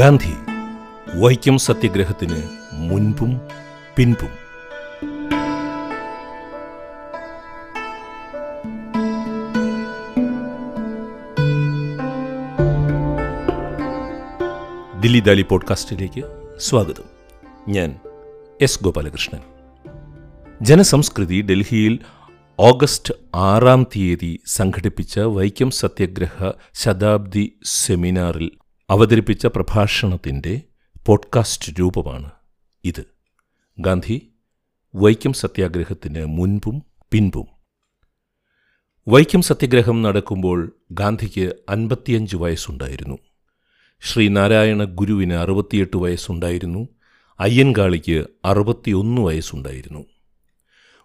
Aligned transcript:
ഗാന്ധി 0.00 0.34
വൈക്കം 1.14 1.58
സത്യഗ്രഹത്തിന് 1.58 2.42
മുൻപും 2.72 3.40
പിൻപും. 3.96 4.28
ദില്ലി 15.00 15.20
ദാലി 15.20 15.42
പോഡ്കാസ്റ്റിലേക്ക് 15.42 16.24
സ്വാഗതം. 16.58 17.04
ഞാൻ 17.68 17.98
എസ് 18.60 18.84
ഗോപാലകൃഷ്ണൻ. 18.84 19.40
ജനസംസ്കൃതി 20.62 21.42
ഡൽഹിയിൽ 21.42 21.98
ഓഗസ്റ്റ് 22.58 23.14
ആറാം 23.34 23.86
തീയതി 23.96 24.40
സംഘടിപ്പിച്ച 24.46 25.18
വൈക്കം 25.18 25.70
സത്യഗ്രഹ 25.70 26.50
ശതാബ്ദി 26.74 27.52
സെമിനാറിൽ 27.64 28.50
അവതരിപ്പിച്ച 28.90 29.46
പ്രഭാഷണത്തിന്റെ 29.46 30.60
പോഡ്കാസ്റ്റ് 31.06 31.72
രൂപമാണ് 31.80 32.30
ഇത്. 32.84 33.04
ഗാന്ധി 33.78 34.30
വൈക്കം 34.94 35.32
സത്യാഗ്രഹത്തിന് 35.32 36.24
മുൻപും 36.24 36.82
പിൻപും. 37.12 37.46
വൈക്കം 39.08 39.42
സത്യാഗ്രഹം 39.42 40.02
നടക്കുമ്പോൾ 40.02 40.76
ഗാന്ധിക്ക് 40.90 41.54
അൻപത്തിയഞ്ച് 41.68 42.36
വയസ്സുണ്ടായിരുന്നു. 42.36 43.18
ശ്രീനാരായണ 44.00 44.84
ഗുരുവിന് 44.84 45.34
അറുപത്തിയെട്ട് 45.34 45.96
വയസ്സുണ്ടായിരുന്നു. 45.96 46.88
അയ്യൻകാളിക്ക് 47.40 48.24
അറുപത്തിയൊന്ന് 48.44 49.22
വയസ്സുണ്ടായിരുന്നു. 49.22 50.04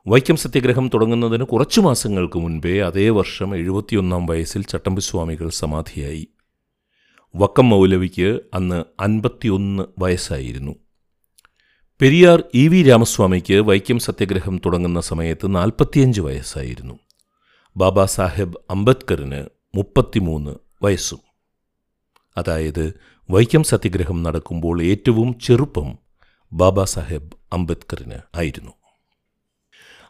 വൈക്കം 0.07 0.35
സത്യാഗ്രഹം 0.35 0.89
തുടങ്ങുന്നതിന് 0.93 1.43
കുറച്ചു 1.43 1.81
മാസങ്ങൾക്ക് 1.81 2.39
മുൻപേ 2.39 2.79
അതേ 2.79 3.09
വർഷം 3.09 3.55
എഴുപത്തിയൊന്നാം 3.55 4.25
വയസ്സിൽ 4.25 4.63
ചട്ടമ്പിസ്വാമികൾ 4.63 5.49
സമാധിയായി. 5.49 6.27
വക്കം 7.35 7.69
മൗലവിക്ക് 7.69 8.39
അന്ന് 8.53 8.83
അൻപത്തിയൊന്ന് 8.99 9.83
വയസ്സായിരുന്നു. 9.99 10.75
പെരിയാർ 12.01 12.43
ഇ 12.53 12.67
വി 12.67 12.83
രാമസ്വാമിക്ക് 12.83 13.53
വൈക്കം 13.53 13.99
സത്യഗ്രഹം 13.99 14.61
തുടങ്ങുന്ന 14.65 15.01
സമയത്ത് 15.01 15.55
നാൽപ്പത്തിയഞ്ച് 15.55 16.21
വയസ്സായിരുന്നു. 16.21 16.99
ബാബാ 17.77 18.05
സാഹേബ് 18.05 18.53
അംബേദ്കറിന് 18.69 19.45
മുപ്പത്തിമൂന്ന് 19.75 20.55
വയസ്സും. 20.83 21.19
അതായത് 22.37 22.93
വൈക്കം 23.31 23.63
സത്യഗ്രഹം 23.63 24.23
നടക്കുമ്പോൾ 24.23 24.83
ഏറ്റവും 24.83 25.39
ചെറുപ്പം 25.39 25.97
ബാബാ 26.53 26.83
സാഹേബ് 26.83 27.31
അംബേദ്കറിന് 27.53 28.19
ആയിരുന്നു. 28.35 28.71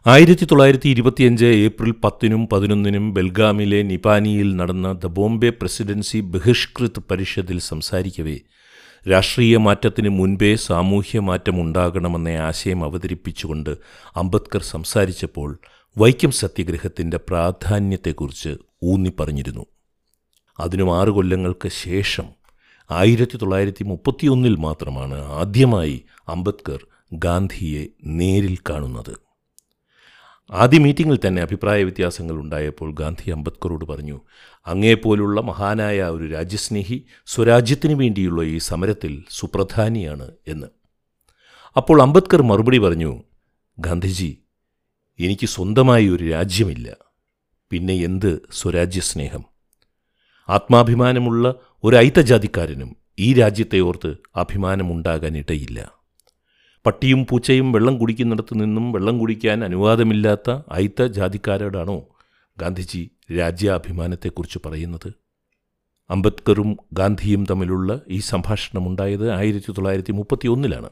ആയിരത്തി 0.08 0.44
തൊള്ളായിരത്തി 0.44 0.88
ഇരുപത്തിയഞ്ച് 0.88 1.44
ഏപ്രിൽ 1.44 1.90
പത്തിനും 1.90 2.48
പതിനൊന്നിനും 2.48 3.14
ബെൽഗാമിലെ 3.14 3.82
നിപാനിയിൽ 3.82 4.56
നടന്ന 4.56 4.92
ദ 4.92 5.06
ബോംബെ 5.06 5.50
പ്രസിഡൻസി 5.50 6.20
ബഹിഷ്കൃത് 6.20 7.00
പരിഷത്തിൽ 7.10 7.58
സംസാരിക്കവേ. 7.58 8.40
രാഷ്ട്രീയ 9.10 9.56
മാറ്റത്തിന് 9.56 10.08
മുൻപേ 10.08 10.54
സാമൂഹ്യ 10.56 11.20
മാറ്റമുണ്ടാകണമെന്ന 11.20 12.28
ആശയം 12.28 12.84
അവതരിപ്പിച്ചുകൊണ്ട് 12.84 13.70
അംബേദ്കർ 14.16 14.62
സംസാരിച്ചപ്പോൾ 14.62 15.58
വൈക്കം 15.98 16.30
സത്യഗ്രഹത്തിന്റെ 16.30 17.16
പ്രാധാന്യത്തെക്കുറിച്ച് 17.16 18.56
ഊന്നിപ്പറഞ്ഞിരുന്നു. 18.82 19.66
അതിനും 20.60 21.00
ആറു 21.00 21.10
കൊല്ലങ്ങൾക്ക് 21.10 21.68
ശേഷം 21.68 22.24
ആയിരത്തി 22.90 23.36
തൊള്ളായിരത്തി 23.36 23.84
മുപ്പത്തിയൊന്നിൽ 23.84 24.56
മാത്രമാണ് 24.56 25.24
ആദ്യമായി 25.24 26.04
അംബേദ്കർ 26.28 26.86
ഗാന്ധിയെ 27.12 27.86
നേരിൽ 28.04 28.58
കാണുന്നത്. 28.70 29.25
ആദ്യ 30.50 30.78
മീറ്റിങ്ങിൽ 30.78 31.18
തന്നെ 31.26 31.42
അഭിപ്രായ 31.42 31.82
വ്യത്യാസങ്ങൾ 31.82 32.34
ഉണ്ടായപ്പോൾ 32.34 32.94
ഗാന്ധി 32.94 33.30
അംബേദ്കറോട് 33.30 33.84
പറഞ്ഞു 33.84 34.20
അങ്ങേപ്പോലുള്ള 34.66 35.40
മഹാനായ 35.40 36.02
ഒരു 36.02 36.26
രാജ്യസ്നേഹി 36.26 37.06
സ്വരാജ്യത്തിന് 37.26 37.92
വേണ്ടിയുള്ള 37.92 38.42
ഈ 38.42 38.58
സമരത്തിൽ 38.58 39.24
സുപ്രധാനിയാണ് 39.30 40.30
എന്ന്. 40.48 40.66
അപ്പോൾ 41.76 42.02
അംബേദ്കർ 42.02 42.42
മറുപടി 42.42 42.78
പറഞ്ഞു 42.78 43.22
ഗാന്ധിജി 43.78 44.42
എനിക്ക് 45.20 45.46
സ്വന്തമായി 45.46 46.08
ഒരു 46.08 46.24
രാജ്യമില്ല. 46.24 46.96
പിന്നെ 47.70 47.94
എന്ത് 47.94 48.48
സ്വരാജ്യസ്നേഹം? 48.52 49.44
ആത്മാഭിമാനമുള്ള 50.48 51.54
ഒരു 51.84 51.96
ഐത്തജാതിക്കാരനും 51.96 52.96
ഈ 53.18 53.34
രാജ്യത്തെ 53.34 53.78
ഓർത്ത് 53.78 54.16
അഭിമാനമുണ്ടാകാനിടയില്ല. 54.36 55.95
പട്ടിയും 56.86 57.26
പൂച്ചയും 57.30 57.72
വെള്ളം 57.72 57.98
കുടിക്കുന്നിടത്ത് 57.98 58.60
നിന്നും 58.60 58.92
വെള്ളം 58.92 59.18
കുടിക്കാൻ 59.18 59.64
അനുവാദമില്ലാത്ത 59.64 60.50
അയിത്ത 60.50 61.02
ജാതിക്കാരോടാണോ 61.02 61.96
ഗാന്ധിജി 62.60 63.10
രാജ്യാഭിമാനത്തെക്കുറിച്ച് 63.38 64.58
പറയുന്നത്? 64.66 65.08
അംബേദ്കറും 66.10 66.76
ഗാന്ധിയും 66.92 67.46
തമ്മിലുള്ള 67.50 68.00
ഈ 68.08 68.18
സംഭാഷണമുണ്ടായത് 68.18 69.30
ആയിരത്തി 69.30 69.72
തൊള്ളായിരത്തി 69.72 70.12
മുപ്പത്തി 70.12 70.48
ഒന്നിലാണ് 70.48 70.90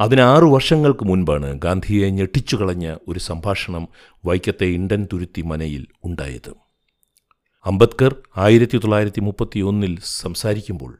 അതിന് 0.00 0.20
ആറു 0.20 0.46
വർഷങ്ങൾക്ക് 0.46 1.04
മുൻപാണ് 1.04 1.58
ഗാന്ധിയെ 1.58 2.10
ഞെട്ടിച്ചു 2.10 2.56
കളഞ്ഞ 2.56 2.96
ഒരു 3.08 3.18
സംഭാഷണം 3.18 3.88
വൈക്കത്തെ 4.24 4.66
ഇണ്ടൻ 4.66 5.08
തുരുത്തി 5.12 5.42
മനയിൽ 5.42 5.86
ഉണ്ടായത്. 6.04 6.52
അംബേദ്കർ 7.66 8.14
ആയിരത്തി 8.36 8.78
തൊള്ളായിരത്തി 8.78 9.20
മുപ്പത്തി 9.20 9.58
ഒന്നിൽ 9.60 9.98
സംസാരിക്കുമ്പോൾ 10.02 10.98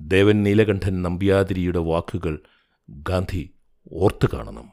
ദേവൻ 0.00 0.42
നീലകണ്ഠൻ 0.42 1.02
നമ്പ്യാതിരിയുടെ 1.02 1.78
വാക്കുകൾ 1.78 2.40
ഗാന്ധി 2.90 3.50
ഓർത്ത് 3.92 4.28
കാണണം. 4.32 4.68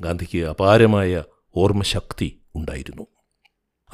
ഗാന്ധിക്ക് 0.00 0.38
അപാരമായ 0.38 1.22
ഓർമ്മശക്തി 1.56 2.40
ഉണ്ടായിരുന്നു. 2.54 3.06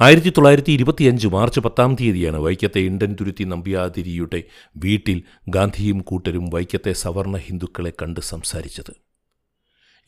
ആയിരത്തി 0.01 0.29
തൊള്ളായിരത്തി 0.29 0.71
ഇരുപത്തിയഞ്ച് 0.71 1.27
മാർച്ച് 1.27 1.59
പത്താം 1.59 1.95
തീയതിയാണ് 1.95 2.37
വൈക്കത്തെ 2.37 2.79
ഇണ്ടൻ 2.79 3.15
തുരുത്തി 3.21 3.43
നമ്പ്യാതിരിയുടെ 3.43 4.43
വീട്ടിൽ 4.77 5.23
ഗാന്ധിയും 5.49 5.99
കൂട്ടരും 5.99 6.49
വൈക്കത്തെ 6.49 6.93
സവർണ 6.93 7.37
ഹിന്ദുക്കളെ 7.37 7.93
കണ്ട് 8.01 8.19
സംസാരിച്ചത്. 8.19 8.93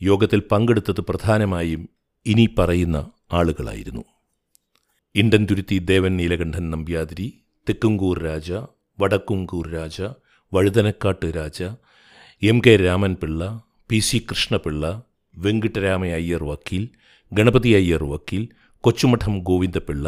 യോഗത്തിൽ 0.02 0.42
പങ്കെടുത്തത് 0.52 1.00
പ്രധാനമായും 1.00 1.88
ഇനി 2.26 2.54
പറയുന്ന 2.58 3.10
ആളുകളായിരുന്നു. 3.32 4.04
Indanthuruthi 5.50 5.78
Devan 5.78 6.16
Neelakantan 6.16 6.70
Nambiathiri 6.70 7.42
Thekkumkur 7.68 8.22
Raja 8.22 8.52
Vadakkumkur 9.00 9.68
Raja 9.68 10.02
Vazhuthanakkad 10.54 11.26
Raja 11.36 11.62
M 12.42 12.60
K 12.66 12.76
Raman 12.76 13.14
Pillai 13.14 13.42
P 13.90 13.98
C 13.98 14.18
Krishnapillai 14.30 14.84
Venkitarama 15.34 16.04
Iyer 16.18 16.42
വക്കീൽ 16.44 16.84
ഗണപതി 17.32 17.74
അയ്യർ 17.74 18.04
വക്കീൽ 18.04 18.44
Kochumadom 18.84 19.42
Govindapillai 19.42 20.06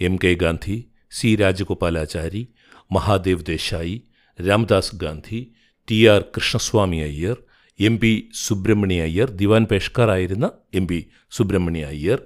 M 0.00 0.18
K 0.24 0.34
Gandhi 0.34 0.76
C 1.12 1.34
Rajagopalachari 1.34 2.42
Mahadev 2.90 3.46
Desai 3.46 3.96
Ramdas 4.38 4.96
Gandhi 4.96 5.40
T 5.88 6.06
R 6.06 6.20
Krishnaswami 6.36 7.00
Iyer 7.02 7.38
M 7.78 7.98
P 7.98 8.12
Subramania 8.32 9.02
Iyer 9.02 9.30
ദിവാൻ 9.30 9.64
പേഷ്കാറായിരുന്ന 9.64 10.46
M 10.74 10.86
P 10.86 10.98
Subramania 11.32 11.84
Iyer 11.86 12.20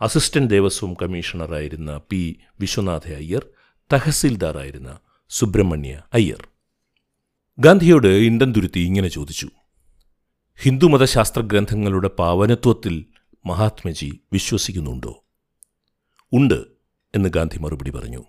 assistant 0.00 0.50
Devaswom 0.50 0.94
കമ്മീഷണറായിരുന്ന 0.94 2.00
P 2.10 2.20
Viswanatha 2.60 3.06
Iyer 3.14 3.44
തഹസീൽദാറായിരുന്ന 3.90 4.90
സുബ്രഹ്മണ്യ 5.30 6.02
അയ്യർ. 6.12 6.49
ഗാന്ധിയോട് 7.60 8.08
ഇണ്ടൻ 8.08 8.52
തുരുത്തി 8.56 8.80
ഇങ്ങനെ 8.80 9.08
ചോദിച്ചു. 9.08 9.48
ഹിന്ദുമതശാസ്ത്ര 10.62 11.40
ഗ്രന്ഥങ്ങളുടെ 11.40 12.08
പാവനത്വത്തിൽ 12.08 13.04
മഹാത്മജി 13.46 14.20
വിശ്വസിക്കുന്നുണ്ടോ? 14.32 15.24
ഉണ്ട് 16.32 16.64
എന്ന് 17.14 17.28
ഗാന്ധി 17.28 17.58
മറുപടി 17.58 17.90
പറഞ്ഞു. 17.90 18.24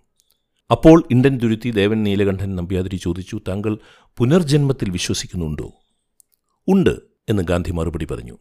അപ്പോൾ 0.72 1.04
ഇണ്ടൻ 1.12 1.38
തുരുത്തി 1.38 1.72
ദേവൻ 1.72 2.04
നീലകണ്ഠൻ 2.04 2.56
നമ്പ്യാതിരി 2.56 2.96
ചോദിച്ചു 2.96 3.42
താങ്കൾ 3.48 3.80
പുനർജന്മത്തിൽ 4.18 4.90
വിശ്വസിക്കുന്നുണ്ടോ? 4.90 5.72
ഉണ്ട് 6.68 7.00
എന്ന് 7.30 7.44
ഗാന്ധി 7.44 7.72
മറുപടി 7.72 8.06
പറഞ്ഞു. 8.06 8.38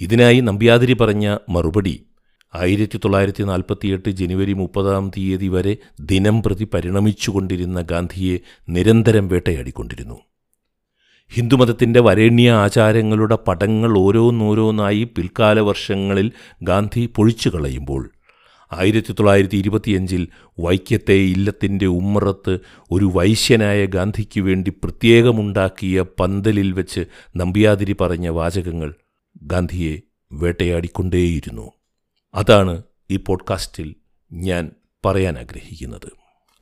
ഇതിനായി 0.00 0.40
നമ്പ്യാതിരി 0.40 0.92
പറഞ്ഞ 0.92 1.38
മറുപടി 1.48 2.06
ആയിരത്തി 2.56 2.98
തൊള്ളായിരത്തി 2.98 3.42
നാൽപ്പത്തിയെട്ട് 3.42 4.10
ജനുവരി 4.10 4.52
മുപ്പതാം 4.52 5.10
തീയതി 5.16 5.48
വരെ 5.48 5.76
ദിനം 6.00 6.42
പ്രതി 6.42 6.64
പരിണമിച്ചുകൊണ്ടിരുന്ന 6.64 7.80
ഗാന്ധിയെ 7.80 8.36
നിരന്തരം 8.68 9.28
വേട്ടയാടിക്കൊണ്ടിരുന്നു. 9.28 10.18
ഹിന്ദുമതത്തിന്റെ 11.32 12.00
വരേണ്യ 12.00 12.50
ആചാരങ്ങളുടെ 12.50 13.34
പടങ്ങൾ 13.34 13.98
ഓരോന്നോരോന്നായി 13.98 15.04
പിൽക്കാല 15.04 15.60
വർഷങ്ങളിൽ 15.60 16.32
ഗാന്ധി 16.62 17.06
പൊഴിച്ചു 17.06 17.48
കളയുമ്പോൾ 17.48 18.10
ആയിരത്തി 18.72 19.12
തൊള്ളായിരത്തി 19.12 19.56
ഇരുപത്തിയഞ്ചിൽ 19.56 20.22
വൈക്കത്തെ 20.58 21.14
ഇല്ലത്തിന്റെ 21.14 21.86
ഉമ്മറത്ത് 21.86 22.54
ഒരു 22.90 23.04
വൈശ്യനായ 23.14 23.84
ഗാന്ധിക്ക് 23.86 24.40
വേണ്ടി 24.40 24.70
പ്രത്യേകമുണ്ടാക്കിയ 24.70 26.04
പന്തലിൽ 26.20 26.72
വെച്ച് 26.72 27.02
നമ്പ്യാതിരി 27.36 27.92
പറഞ്ഞ 27.92 28.28
വാചകങ്ങൾ 28.28 28.94
ഗാന്ധിയെ 29.42 29.94
വേട്ടയാടിക്കൊണ്ടേയിരുന്നു. 30.32 31.66
അതാണ് 32.34 32.82
ഈ 33.10 33.16
പോഡ്കാസ്റ്റിൽ 33.16 33.94
ഞാൻ 34.32 34.70
പറയാൻ 35.04 35.38
ആഗ്രഹിക്കുന്നത് 35.38 36.12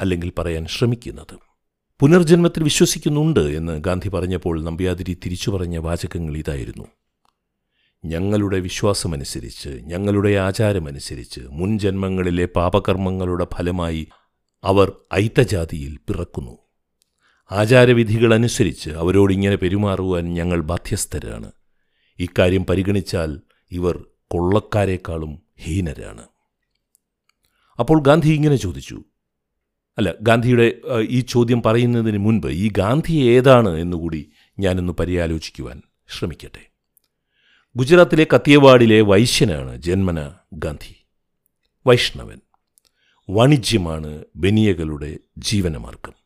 അല്ലെങ്കിൽ 0.00 0.32
പറയാൻ 0.38 0.66
ശ്രമിക്കുന്നത്. 0.66 1.38
പുനർജന്മത്തിൽ 2.00 2.62
വിശ്വസിക്കുന്നുണ്ട് 2.62 3.40
എന്ന് 3.40 3.80
ഗാന്ധി 3.80 4.08
പറഞ്ഞപ്പോൾ 4.08 4.64
നമ്പ്യാതിരി 4.64 5.14
തിരിച്ചു 5.14 5.50
പറഞ്ഞ 5.50 5.78
വാചകങ്ങൾ 5.78 6.36
ഇതായിരുന്നു. 6.36 6.84
ഞങ്ങളുടെ 8.04 8.58
വിശ്വാസമനുസരിച്ച് 8.58 9.68
ഞങ്ങളുടെ 9.68 10.34
ആചാരമനുസരിച്ച് 10.34 11.40
മുൻ 11.40 11.78
ജന്മങ്ങളിലെ 11.78 12.44
പാപകർമ്മങ്ങളുടെ 12.44 13.46
ഫലമായി 13.54 14.08
അവർ 14.64 14.92
ഐത്തജാതിയിൽ 15.14 15.96
പിറക്കുന്നു. 15.96 16.58
ആചാരവിധികളനുസരിച്ച് 17.52 18.90
അവരോടിങ്ങനെ 18.90 19.56
പെരുമാറുവാൻ 19.56 20.34
ഞങ്ങൾ 20.34 20.60
ബാധ്യസ്ഥരാണ്. 20.60 21.52
ഇക്കാര്യം 22.18 22.66
പരിഗണിച്ചാൽ 22.66 23.40
ഇവർ 23.70 24.04
കൊള്ളക്കാരെക്കാളും 24.28 25.43
ഹീനരാണ്. 25.56 26.26
അപ്പോൾ 27.78 28.02
ഗാന്ധി 28.02 28.28
ഇങ്ങനെ 28.28 28.56
ചോദിച്ചു. 28.56 29.04
അല്ല 29.98 30.14
ഗാന്ധിയുടെ 30.22 30.80
ഈ 31.08 31.20
ചോദ്യം 31.20 31.62
പറയുന്നതിന് 31.62 32.18
മുൻപ് 32.18 32.46
ഈ 32.46 32.70
ഗാന്ധി 32.70 33.12
ഏതാണ് 33.12 33.68
എന്നുകൂടി 33.68 34.30
ഞാനൊന്ന് 34.58 34.92
പര്യാലോചിക്കുവാൻ 34.92 35.82
ശ്രമിക്കട്ടെ. 36.18 36.70
ഗുജറാത്തിലെ 37.76 38.26
കത്തിയവാടിലെ 38.34 39.00
വൈശ്യനാണ് 39.00 39.82
ജന്മന 39.82 40.34
ഗാന്ധി. 40.52 40.94
വൈഷ്ണവൻ. 41.86 42.40
വാണിജ്യമാണ് 43.30 44.24
ബനിയകളുടെ 44.36 45.18
ജീവനമാർഗം. 45.38 46.23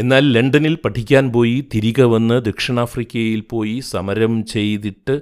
എന്നാൽ 0.00 0.32
ലണ്ടനിൽ 0.32 0.74
പഠിക്കാൻ 0.74 1.32
പോയി 1.32 1.68
തിരികെ 1.74 2.02
വന്ന് 2.02 2.44
ദക്ഷിണാഫ്രിക്കയിൽ 2.44 3.40
പോയി 3.40 3.80
സമരം 3.80 4.46
ചെയ്തിട്ട് 4.46 5.20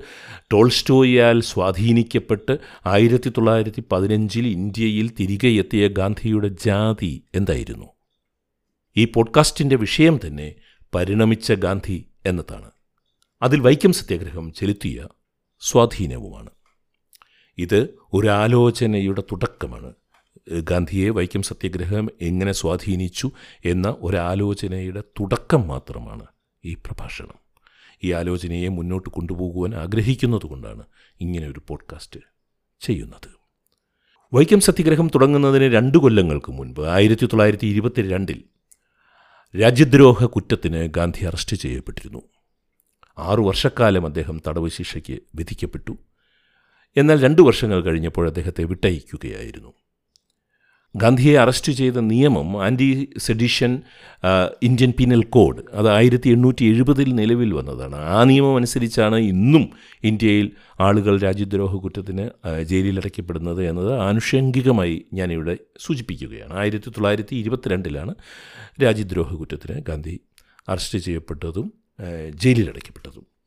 ടോൾസ്റ്റോയാൽ 0.52 1.40
സ്വാധീനിക്കപ്പെട്ട് 1.40 2.58
ആയിരത്തി 2.86 3.28
തൊള്ളായിരത്തി 3.28 3.82
പതിനഞ്ചിൽ 3.92 4.46
ഇന്ത്യയിൽ 4.46 5.10
തിരികെ 5.20 5.48
എത്തിയ 5.48 5.88
ഗാന്ധിയുടെ 5.88 6.48
ജാതി 6.48 7.24
എന്തായിരുന്നു? 7.34 7.86
ഈ 8.96 9.04
പോഡ്കാസ്റ്റിന്റെ 9.04 9.76
വിഷയം 9.76 10.20
തന്നെ 10.26 10.54
പരിണമിച്ച 10.94 11.52
ഗാന്ധി 11.52 12.06
എന്നതാണ്. 12.26 12.70
അതിൽ 13.42 13.60
വൈക്കം 13.60 13.92
സത്യാഗ്രഹം 13.92 14.52
ചെലുത്തിയ 14.52 15.06
സ്വാധീനവുമാണ്. 15.60 16.50
ഇത് 17.58 17.94
ഒരാലോചനയുടെ 18.12 19.20
തുടക്കമാണ്. 19.20 19.92
ഗാന്ധിയെ 20.52 21.10
വൈക്കം 21.10 21.42
സത്യാഗ്രഹം 21.42 22.08
എങ്ങനെ 22.20 22.52
സ്വാധീനിച്ചു 22.52 23.30
എന്ന 23.64 23.96
ഒരാലോചനയുടെ 24.00 25.00
തുടക്കം 25.00 25.68
മാത്രമാണ് 25.68 26.26
ഈ 26.64 26.74
പ്രഭാഷണം. 26.74 27.34
ഈ 28.04 28.12
ആലോചനയെ 28.12 28.68
മുന്നോട്ട് 28.68 29.10
കൊണ്ടുപോകുവാൻ 29.10 29.74
ആഗ്രഹിക്കുന്നതുകൊണ്ടാണ് 29.74 30.84
ഇങ്ങനെ 31.20 31.48
ഒരു 31.48 31.62
പോഡ്കാസ്റ്റ് 31.68 32.20
ചെയ്യുന്നത്. 32.80 33.38
വൈക്കം 34.34 34.60
സത്യാഗ്രഹം 34.60 35.08
തുടങ്ങുന്നതിന് 35.08 35.64
രണ്ട് 35.64 35.98
കൊല്ലങ്ങൾക്ക് 35.98 36.52
മുൻപ് 36.52 36.80
ആയിരത്തി 36.80 37.26
തൊള്ളായിരത്തി 37.26 37.66
ഇരുപത്തി 37.66 38.08
രണ്ടിൽ 38.08 38.42
രാജ്യദ്രോഹ 39.60 40.24
കുറ്റത്തിന് 40.24 40.86
ഗാന്ധി 40.86 41.24
അറസ്റ്റ് 41.24 41.56
ചെയ്യപ്പെട്ടിരുന്നു. 41.56 42.22
ആറു 43.18 43.42
വർഷക്കാലം 43.42 44.06
അദ്ദേഹം 44.06 44.40
തടവ് 44.48 44.68
ശിക്ഷയ്ക്ക് 44.68 45.18
വിധിക്കപ്പെട്ടു. 45.34 45.96
എന്നാൽ 46.96 47.22
രണ്ടു 47.22 47.42
വർഷങ്ങൾ 47.42 47.82
കഴിഞ്ഞപ്പോൾ 47.82 48.28
അദ്ദേഹത്തെ 48.28 48.64
വിട്ടയക്കുകയായിരുന്നു. 48.64 49.72
ഗാന്ധിയെ 50.96 51.38
അറസ്റ്റ് 51.38 51.72
ചെയ്ത 51.72 51.92
നിയമം 51.92 52.64
anti 52.64 53.08
sedition 53.18 53.82
Indian 54.62 54.92
penal 54.98 55.22
code 55.24 55.62
അത് 55.72 55.88
ആയിരത്തി 55.88 56.28
എണ്ണൂറ്റി 56.28 56.64
എഴുപതിൽ 56.64 57.14
നിലവിൽ 57.14 57.54
വന്നതാണ്. 57.54 57.96
ആ 57.96 58.24
നിയമം 58.24 58.56
അനുസരിച്ചാണ് 58.56 59.16
ഇന്നും 59.16 59.70
ഇന്ത്യയിൽ 60.04 60.50
ആളുകൾ 60.80 61.20
രാജ്യദ്രോഹ 61.20 61.76
കുറ്റത്തിന് 61.76 62.28
ജയിലിലടയ്ക്കപ്പെടുന്നത് 62.62 63.68
എന്നത് 63.68 63.92
ആനുഷംഗികമായി 63.98 65.04
ഞാനിവിടെ 65.12 65.58
സൂചിപ്പിക്കുകയാണ്. 65.80 66.54
ആയിരത്തി 66.58 66.90
തൊള്ളായിരത്തി 66.90 67.36
ഇരുപത്തിരണ്ടിലാണ് 67.36 68.14
രാജ്യദ്രോഹ 68.82 69.34
കുറ്റത്തിന് 69.34 69.80
ഗാന്ധി 69.80 70.20
അറസ്റ്റ് 70.68 70.98
ചെയ്യപ്പെട്ടതും 70.98 71.72
ജയിലിലടയ്ക്കപ്പെട്ടതും. 72.34 73.37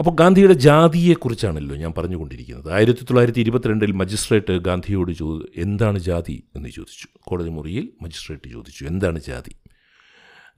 അപ്പോൾ 0.00 0.10
ഗാന്ധിയുടെ 0.10 0.54
ജാതിയെക്കുറിച്ചാണല്ലോ 0.54 1.76
ഞാൻ 1.76 1.92
പറഞ്ഞുകൊണ്ടിരിക്കുന്നത്. 1.98 2.72
ആയിരത്തി 2.72 3.04
തൊള്ളായിരത്തി 3.04 3.40
ഇരുപത്തിരണ്ടിൽ 3.40 3.92
മജിസ്ട്രേറ്റ് 3.92 4.52
ഗാന്ധിയോട് 4.52 5.12
ചോ 5.12 5.42
എന്താണ് 5.56 5.98
ജാതി 5.98 6.48
എന്ന് 6.56 6.68
ചോദിച്ചു. 6.68 7.08
കോടതി 7.20 7.48
മുറിയിൽ 7.48 7.92
മജിസ്ട്രേറ്റ് 8.02 8.50
ചോദിച്ചു 8.50 8.84
എന്താണ് 8.84 9.18
ജാതി? 9.18 9.56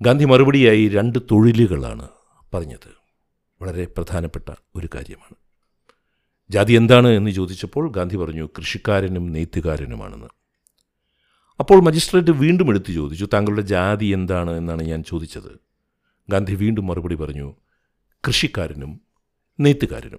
ഗാന്ധി 0.02 0.25
മറുപടിയായി 0.25 0.88
രണ്ട് 0.88 1.19
തൊഴിലുകളാണ് 1.31 2.08
പറഞ്ഞത്. 2.55 2.90
വളരെ 3.62 3.85
പ്രധാനപ്പെട്ട 3.85 4.50
ഒരു 4.76 4.88
കാര്യമാണ്. 4.94 5.37
ജാതി 6.50 6.73
എന്താണ് 6.73 7.08
എന്ന് 7.08 7.31
ചോദിച്ചപ്പോൾ 7.31 7.91
ഗാന്ധി 7.93 8.17
പറഞ്ഞു 8.17 8.49
കൃഷിക്കാരനും 8.58 9.32
നെയ്ത്തുകാരനുമാണെന്ന്. 9.32 10.29
അപ്പോൾ 11.61 11.82
മജിസ്ട്രേറ്റ് 11.82 12.31
വീണ്ടും 12.31 12.69
എടുത്തു 12.69 12.93
ചോദിച്ചു 12.93 13.25
താങ്കളുടെ 13.25 13.62
ജാതി 13.62 14.06
എന്താണ് 14.06 14.50
എന്നാണ് 14.50 14.82
ഞാൻ 14.82 15.02
ചോദിച്ചത്. 15.02 15.58
ഗാന്ധി 16.31 16.55
വീണ്ടും 16.55 16.87
മറുപടി 16.87 17.14
പറഞ്ഞു 17.14 17.55
കൃഷിക്കാരനും 18.29 19.07
നെയ്ത്തുകാരനും. 19.60 20.19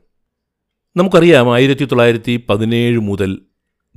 നമുക്കറിയാം 0.95 1.53
ആയിരത്തി 1.53 1.85
തൊള്ളായിരത്തി 1.85 2.45
പതിനേഴ് 2.49 2.99
മുതൽ 2.99 3.39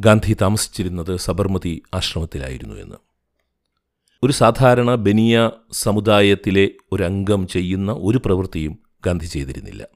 ഗാന്ധി 0.00 0.36
താമസിച്ചിരുന്നത് 0.42 1.16
സബർമതി 1.16 1.82
ആശ്രമത്തിലായിരുന്നു 1.94 2.74
എന്ന്. 2.74 2.96
ഒരു 4.22 4.32
സാധാരണ 4.32 4.94
ബനിയ 4.94 5.50
സമുദായത്തിലെ 5.72 6.68
ഒരംഗം 6.92 7.48
ചെയ്യുന്ന 7.48 7.92
ഒരു 7.92 8.20
പ്രവൃത്തിയും 8.24 8.78
ഗാന്ധി 9.06 9.26
ചെയ്തിരുന്നില്ല. 9.26 9.86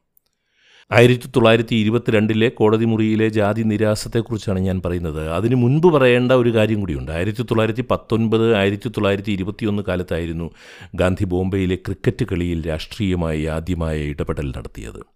ആയിരത്തി 0.92 1.26
തൊള്ളായിരത്തി 1.26 1.74
ഇരുപത്തിരണ്ടിലെ 1.74 2.48
കോടതി 2.48 2.84
മുറിയിലെ 2.84 3.28
ജാതി 3.28 3.62
നിരാസത്തെക്കുറിച്ചാണ് 3.62 4.58
ഞാൻ 4.58 4.82
പറയുന്നത്. 4.84 5.28
അതിന് 5.28 5.54
മുൻപ് 5.54 5.86
പറയേണ്ട 5.86 6.32
ഒരു 6.32 6.54
കാര്യം 6.54 6.80
കൂടിയുണ്ട്. 6.80 7.12
ആയിരത്തി 7.12 7.42
തൊള്ളായിരത്തി 7.42 7.84
പത്തൊൻപത് 7.90 8.56
ആയിരത്തി 8.56 8.88
തൊള്ളായിരത്തി 8.88 9.32
ഇരുപത്തിയൊന്ന് 9.32 9.82
കാലത്തായിരുന്നു 9.88 10.50
ഗാന്ധി 10.94 11.24
ബോംബെയിലെ 11.24 11.74
ക്രിക്കറ്റ് 11.74 12.24
കളിയിൽ 12.32 12.68
രാഷ്ട്രീയമായി 12.68 13.44
ആദ്യമായ 13.44 13.98
ഇടപെടൽ 13.98 14.52
നടത്തിയത്. 14.56 15.15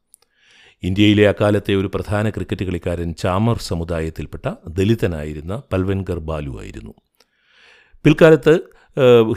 ഇന്ത്യയിലെ 0.82 1.28
അക്കാലത്തെ 1.28 1.72
ഒരു 1.74 1.88
പ്രധാന 1.94 2.30
ക്രിക്കറ്റ് 2.30 2.64
കളിക്കാരൻ 2.64 3.14
ചാമർ 3.14 3.58
സമുദായത്തിൽപ്പെട്ട 3.58 4.46
ദലിതനായിരുന്ന 4.68 5.62
പൽവൻകർ 5.72 6.18
ബാലു 6.18 6.52
ആയിരുന്നു. 6.60 6.92
പിൽക്കാലത്ത് 8.04 8.54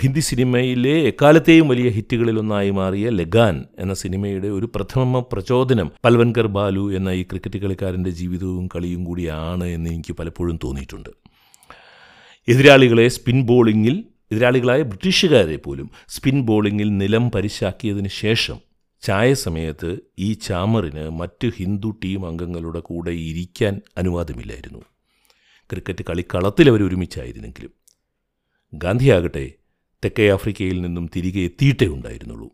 ഹിന്ദി 0.01 0.19
സിനിമയിലെ 0.19 0.93
എക്കാലത്തെയും 1.09 1.67
വലിയ 1.67 1.89
ഹിറ്റുകളിലൊന്നായി 1.89 2.69
മാറിയ 2.69 3.09
ലഗാൻ 3.09 3.65
എന്ന 3.79 3.93
സിനിമയുടെ 3.93 4.47
ഒരു 4.47 4.69
പ്രഥമ 4.75 5.19
പ്രചോദനം 5.31 5.91
പൽവൻകർ 6.05 6.47
ബാലു 6.47 6.85
എന്ന 6.95 7.09
ഈ 7.09 7.23
ക്രിക്കറ്റ് 7.23 7.57
കളിക്കാരന്റെ 7.57 8.09
ജീവിതവും 8.09 8.65
കളിയും 8.75 9.03
കൂടിയാണ് 9.03 9.63
എന്ന് 9.65 9.89
എനിക്ക് 9.89 10.13
പലപ്പോഴും 10.13 10.59
തോന്നിയിട്ടുണ്ട്. 10.63 11.09
എതിരാളികളെ 12.47 13.07
സ്പിൻ 13.07 13.39
ബോളിങ്ങിൽ 13.45 13.95
എതിരാളികളായ 14.31 14.81
ബ്രിട്ടീഷുകാരെ 14.81 15.55
പോലും 15.55 15.89
സ്പിൻ 16.07 16.37
ബോളിങ്ങിൽ 16.41 16.97
നിലം 16.97 17.25
പരിശാക്കിയതിന് 17.31 18.11
ശേഷം 18.23 18.72
ചായ 19.03 19.33
സമയത്ത് 19.33 19.97
ഈ 20.19 20.33
ചാമറിന് 20.33 21.09
മറ്റ് 21.09 21.51
ഹിന്ദു 21.57 21.99
ടീം 22.03 22.27
അംഗങ്ങളുടെ 22.27 22.79
കൂടെ 22.79 23.11
ഇരിക്കാൻ 23.11 23.81
അനുവാദമില്ലായിരുന്നു. 23.97 24.79
ക്രിക്കറ്റ് 25.71 26.05
കളിക്കളത്തിൽ 26.09 26.69
അവർ 26.69 26.83
ഒരുമിച്ചായിരുന്നെങ്കിലും. 26.83 27.69
ഗാന്ധിയാകട്ടെ 28.73 29.51
തെക്കേ 30.05 30.33
ആഫ്രിക്കയിൽ 30.33 30.81
നിന്നും 30.81 31.09
തിരികെ 31.15 31.39
എത്തിയിട്ടേ 31.39 31.87
ഉണ്ടായിരുന്നുള്ളൂ. 31.87 32.49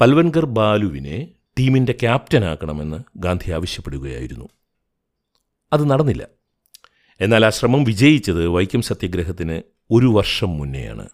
പൽവൻകർ 0.00 0.46
ബാലുവിനെ 0.46 1.28
ടീമിന്റെ 1.58 1.92
ക്യാപ്റ്റനാക്കണമെന്ന് 1.92 3.04
ഗാന്ധി 3.16 3.50
ആവശ്യപ്പെടുകയായിരുന്നു. 3.50 4.48
അത് 5.72 5.90
നടന്നില്ല. 5.90 6.28
എന്നാൽ 7.20 7.46
ആ 7.46 7.50
ശ്രമം 7.50 7.84
വിജയിച്ചത് 7.84 8.48
വൈക്കം 8.48 8.82
സത്യാഗ്രഹത്തിന് 8.82 9.62
ഒരു 9.90 10.06
വർഷം 10.06 10.56
മുന്നെയാണ്. 10.58 11.08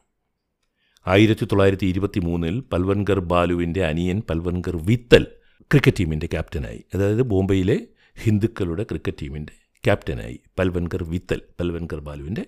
ആയിരത്തി 1.08 1.44
തൊള്ളായിരത്തി 1.44 1.86
ഇരുപത്തി 1.86 2.20
മൂന്നിൽ 2.20 2.60
പൽവൻകർ 2.60 3.20
ബാലുവിന്റെ 3.20 3.84
അനിയൻ 3.84 4.22
പൽവൻകർ 4.30 4.76
വിത്തൽ 4.76 5.26
ക്രിക്കറ്റ് 5.60 5.96
ടീമിന്റെ 6.00 6.26
ക്യാപ്റ്റനായി. 6.26 6.84
അതായത് 6.94 7.22
ബോംബെയിലെ 7.22 7.80
ഹിന്ദുക്കളുടെ 8.22 8.82
ക്രിക്കറ്റ് 8.82 9.16
ടീമിന്റെ 9.22 9.52
ക്യാപ്റ്റനായി 9.84 10.40
പൽവൻകർ 10.58 11.04
വിത്തൽ 11.04 11.40
പൽവൻകർ 11.60 12.00
ബാലുവിന്റെ 12.00 12.46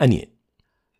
അനിയൻ. 0.00 0.26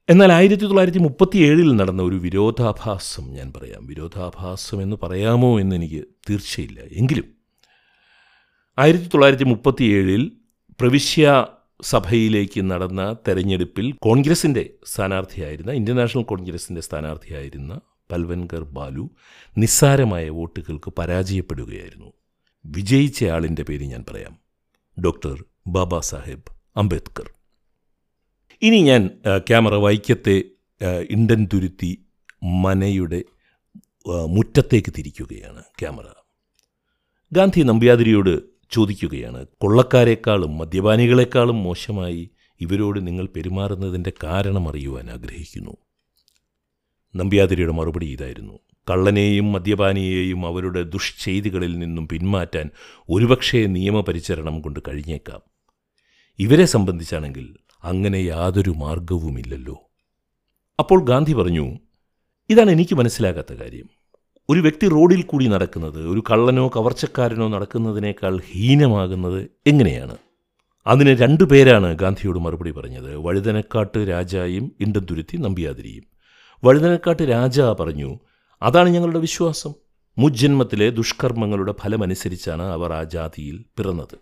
എന്നാൽ 0.08 0.32
ആയിരത്തി 0.32 0.62
തൊള്ളായിരത്തി 0.62 0.98
മുപ്പത്തി 0.98 1.38
ഏഴിൽ 1.38 1.76
നടന്ന 1.76 2.02
ഒരു 2.02 2.16
വിരോധാഭാസം 2.16 3.24
ഞാൻ 3.32 3.52
പറയാം. 3.56 3.86
വിരോധാഭാസം 3.86 4.82
എന്ന് 4.82 4.96
പറയാമോ 5.02 5.60
എന്ന് 5.60 5.76
എനിക്ക് 5.76 6.04
തീർച്ചയില്ല. 6.30 6.80
എങ്കിലും 6.80 7.24
ആയിരത്തി 8.78 9.04
തൊള്ളായിരത്തി 9.04 9.44
മുപ്പത്തി 9.44 9.84
ഏഴിൽ 9.84 10.32
പ്രവിശ്യ 10.80 11.46
സഭയിലേക്ക് 11.82 12.70
നടന്ന 12.70 13.16
തെരഞ്ഞെടുപ്പിൽ 13.28 13.92
കോൺഗ്രസിന്റെ 13.92 14.70
സ്ഥാനാർത്ഥിയായിരുന്ന 14.86 15.72
ഇന്ത്യൻ 15.72 15.96
നാഷണൽ 15.96 16.22
കോൺഗ്രസിന്റെ 16.22 16.82
സ്ഥാനാർത്ഥിയായിരുന്ന 16.82 17.80
പൽവൻകർ 18.12 18.62
ബാലു 18.64 19.10
നിസ്സാരമായ 19.58 20.28
വോട്ടുകൾക്ക് 20.28 20.92
പരാജയപ്പെടുകയായിരുന്നു. 20.98 22.12
വിജയിച്ചയാളിന്റെ 22.64 23.62
പേര് 23.62 23.84
ഞാൻ 23.84 24.04
പറയാം. 24.10 24.38
ഡോക്ടർ 25.04 25.44
ബാബാ 25.66 26.00
സാഹേബ് 26.00 26.52
അംബേദ്കർ. 26.76 27.30
ഇനി 28.62 28.80
ഞാൻ 28.82 29.10
ക്യാമറ 29.38 29.74
വൈക്കത്തെ 29.74 30.42
ഇണ്ടൻ 31.10 31.48
തുരുത്തി 31.52 32.06
മനയുടെ 32.64 33.22
മുറ്റത്തേക്ക് 34.26 34.92
തിരിക്കുകയാണ് 34.98 35.62
ക്യാമറ. 35.78 36.06
ഗാന്ധി 37.32 37.60
നമ്പ്യാതിരിയോട് 37.60 38.51
ചോദിക്കുകയാണ്. 38.72 39.46
കൊള്ളക്കാരെക്കാളും 39.60 40.58
മദ്യപാനികളെക്കാളും 40.58 41.62
മോശമായി 41.62 42.30
ഇവരോട് 42.60 43.06
നിങ്ങൾ 43.06 43.28
പെരുമാറുന്നതിന്റെ 43.36 44.12
കാരണം 44.24 44.68
അറിയുവാൻ 44.68 45.10
ആഗ്രഹിക്കുന്നു. 45.10 45.76
നമ്പ്യാതിരിയുടെ 47.16 47.72
മറുപടി 47.72 48.06
ഇതായിരുന്നു. 48.06 48.58
കള്ളനെയും 48.90 49.52
മദ്യപാനിയെയും 49.52 50.46
അവരുടെ 50.46 50.82
ദുഷ്ചെയ്തികളിൽ 50.82 51.78
നിന്നും 51.78 52.08
പിന്മാറ്റാൻ 52.08 52.70
ഒരുപക്ഷേ 53.08 53.66
നിയമപരിചരണം 53.66 54.60
കൊണ്ട് 54.60 54.80
കഴിഞ്ഞേക്കാം. 54.88 55.40
ഇവരെ 56.38 56.64
സംബന്ധിച്ചാണെങ്കിൽ 56.64 57.56
അങ്ങനെ 57.84 58.16
യാതൊരു 58.16 58.70
മാർഗവുമില്ലല്ലോ 58.70 59.90
അപ്പോൾ 60.78 61.04
ഗാന്ധി 61.04 61.32
പറഞ്ഞു 61.32 61.78
ഇതാണ് 62.50 62.70
എനിക്ക് 62.70 62.94
മനസ്സിലാകാത്ത 62.94 63.52
കാര്യം. 63.52 64.01
ഒരു 64.50 64.60
വ്യക്തി 64.60 64.88
റോഡിൽ 64.88 65.22
കൂടി 65.22 65.46
നടക്കുന്നത് 65.46 66.06
ഒരു 66.06 66.22
കള്ളനോ 66.30 66.68
കവർച്ചക്കാരനോ 66.68 67.48
നടക്കുന്നതിനേക്കാൾ 67.48 68.40
ഹീനമാകുന്നത് 68.52 69.50
എങ്ങനെയാണ്? 69.66 70.16
അതിന് 70.86 71.10
രണ്ടു 71.10 71.44
പേരാണ് 71.44 71.94
ഗാന്ധിയോട് 71.94 72.38
മറുപടി 72.38 72.70
പറഞ്ഞത്. 72.70 73.16
വഴുതനക്കാട്ട് 73.16 74.08
രാജായും 74.08 74.72
ഇണ്ടന്തുരുത്തി 74.80 75.36
നമ്പ്യാതിരിയും. 75.36 76.04
വഴുതനക്കാട്ട് 76.64 77.22
രാജ 77.22 77.60
പറഞ്ഞു 77.60 78.18
അതാണ് 78.62 78.88
ഞങ്ങളുടെ 78.88 79.18
വിശ്വാസം. 79.18 79.74
മുജ്ജന്മത്തിലെ 80.18 80.90
ദുഷ്കർമ്മങ്ങളുടെ 80.90 81.74
ഫലമനുസരിച്ചാണ് 81.80 82.62
അവർ 82.62 82.92
ആ 82.92 83.02
ജാതിയിൽ 83.02 83.64
പിറന്നത്. 83.78 84.18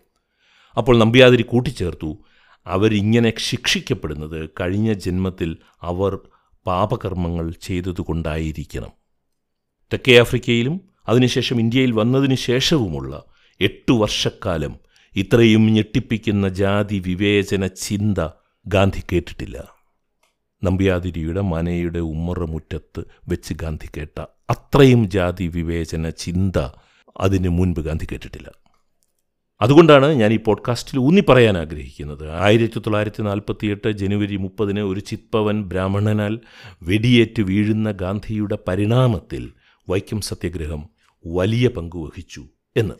അപ്പോൾ 0.77 0.97
നമ്പ്യാതിരി 0.97 1.41
കൂട്ടിച്ചേർത്തു 1.41 2.17
അവരിങ്ങനെ 2.67 3.33
ശിക്ഷിക്കപ്പെടുന്നത് 3.37 4.49
കഴിഞ്ഞ 4.61 4.93
ജന്മത്തിൽ 4.93 5.57
അവർ 5.81 6.19
പാപകർമ്മങ്ങൾ 6.67 7.53
ചെയ്തതുകൊണ്ടായിരിക്കണം. 7.61 9.00
തെക്കേ 9.93 10.19
ആഫ്രിക്കയിലും 10.19 10.81
അതിനുശേഷം 11.09 11.59
ഇന്ത്യയിൽ 11.59 11.91
വന്നതിനു 11.91 12.35
ശേഷവുമുള്ള 12.35 13.23
എട്ടു 13.61 13.91
വർഷക്കാലം 13.91 14.75
ഇത്രയും 15.15 15.65
ഞെട്ടിപ്പിക്കുന്ന 15.65 16.49
ജാതി 16.49 17.03
വിവേചന 17.07 17.67
ചിന്ത 17.67 18.29
ഗാന്ധി 18.67 19.01
കേട്ടിട്ടില്ല. 19.11 19.63
നമ്പ്യാതിരിയുടെ 20.63 21.41
മനയുടെ 21.41 21.99
ഉമ്മറമുറ്റത്ത് 21.99 23.03
വെച്ച് 23.27 23.53
ഗാന്ധി 23.53 23.89
കേട്ട 23.97 24.25
അത്രയും 24.49 25.09
ജാതി 25.09 25.47
വിവേചന 25.47 26.09
ചിന്ത 26.09 26.69
അതിന് 27.19 27.49
മുൻപ് 27.49 27.79
ഗാന്ധി 27.79 28.07
കേട്ടിട്ടില്ല. 28.11 28.51
അതുകൊണ്ടാണ് 29.61 30.05
ഞാൻ 30.05 30.33
ഈ 30.33 30.37
പോഡ്കാസ്റ്റിൽ 30.37 30.99
ഊന്നി 30.99 31.23
പറയാൻ 31.29 31.57
ആഗ്രഹിക്കുന്നത്. 31.57 32.31
ആയിരത്തി 32.31 32.79
തൊള്ളായിരത്തി 32.79 33.21
നാൽപ്പത്തിയെട്ട് 33.21 33.91
ജനുവരി 33.91 34.35
മുപ്പതിന് 34.35 34.79
ഒരു 34.79 34.99
ചിത്പവൻ 34.99 35.63
ബ്രാഹ്മണനാൽ 35.63 36.39
വെടിയേറ്റ് 36.83 37.41
വീഴുന്ന 37.41 37.91
ഗാന്ധിയുടെ 37.91 38.57
പരിണാമത്തിൽ 38.67 39.51
വൈക്കം 39.91 40.21
സത്യഗ്രഹം 40.21 40.81
വലിയ 41.25 41.67
പങ്ക് 41.67 41.97
വഹിച്ചു 41.97 42.43
എന്ന്. 42.77 42.95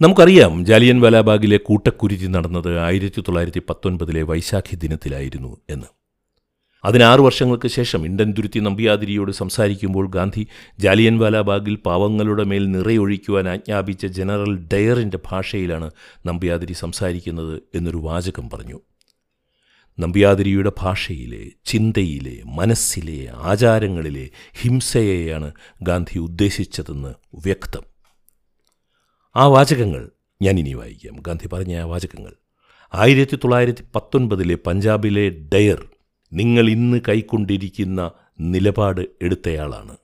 നമുക്കറിയാം 0.00 0.52
ജാലിയൻ 0.66 1.00
വാലാബാഗിലെ 1.00 1.56
കൂട്ടക്കുരുതി 1.56 2.26
നടന്നത് 2.26 2.70
ആയിരത്തി 2.78 3.20
തൊള്ളായിരത്തി 3.20 3.62
പത്തൊൻപതിലെ 3.70 4.22
വൈശാഖി 4.22 4.76
ദിനത്തിലായിരുന്നു 4.76 5.52
എന്ന്. 5.70 5.88
അതിനാറ് 6.84 7.20
വർഷങ്ങൾക്ക് 7.20 7.68
ശേഷം 7.68 8.00
ഇണ്ടൻതുരുത്തി 8.04 8.60
നമ്പ്യാതിരിയോട് 8.60 9.32
സംസാരിക്കുമ്പോൾ 9.32 10.06
ഗാന്ധി 10.10 10.46
ജാലിയൻ 10.78 11.16
വാലാബാഗിൽ 11.18 11.74
പാവങ്ങളുടെ 11.86 12.44
മേൽ 12.44 12.64
നിറയൊഴിക്കുവാൻ 12.70 13.48
ആജ്ഞാപിച്ച 13.48 14.06
ജനറൽ 14.18 14.52
ഡയറിന്റെ 14.72 15.18
ഭാഷയിലാണ് 15.30 15.90
നമ്പ്യാതിരി 16.26 16.72
സംസാരിക്കുന്നത് 16.72 17.56
എന്നൊരു 17.74 17.96
വാചകം 17.96 18.48
പറഞ്ഞു. 18.50 18.80
നമ്പ്യാതിരിയുടെ 19.98 20.72
ഭാഷയിലെ 20.78 21.50
ചിന്തയിലെ 21.64 22.42
മനസ്സിലെ 22.44 23.28
ആചാരങ്ങളിലെ 23.34 24.30
ഹിംസയെയാണ് 24.52 25.52
ഗാന്ധി 25.82 26.18
ഉദ്ദേശിച്ചതെന്ന് 26.18 27.14
വ്യക്തം. 27.34 27.82
ആ 29.36 29.46
വാചകങ്ങൾ 29.46 30.10
ഞാൻ 30.42 30.58
ഇനി 30.58 30.74
വായിക്കാം. 30.74 31.16
ഗാന്ധി 31.16 31.48
പറഞ്ഞ 31.48 31.80
ആ 31.80 31.84
വാചകങ്ങൾ. 31.84 32.32
ആയിരത്തി 32.94 33.36
തൊള്ളായിരത്തി 33.36 33.82
പത്തൊൻപതിലെ 33.94 34.54
പഞ്ചാബിലെ 34.54 35.28
ഡയർ 35.54 35.88
നിങ്ങൾ 36.32 36.68
ഇന്ന് 36.68 37.00
കൈക്കൊണ്ടിരിക്കുന്ന 37.08 38.10
നിലപാട് 38.40 39.00
എടുത്തയാളാണ്. 39.22 39.96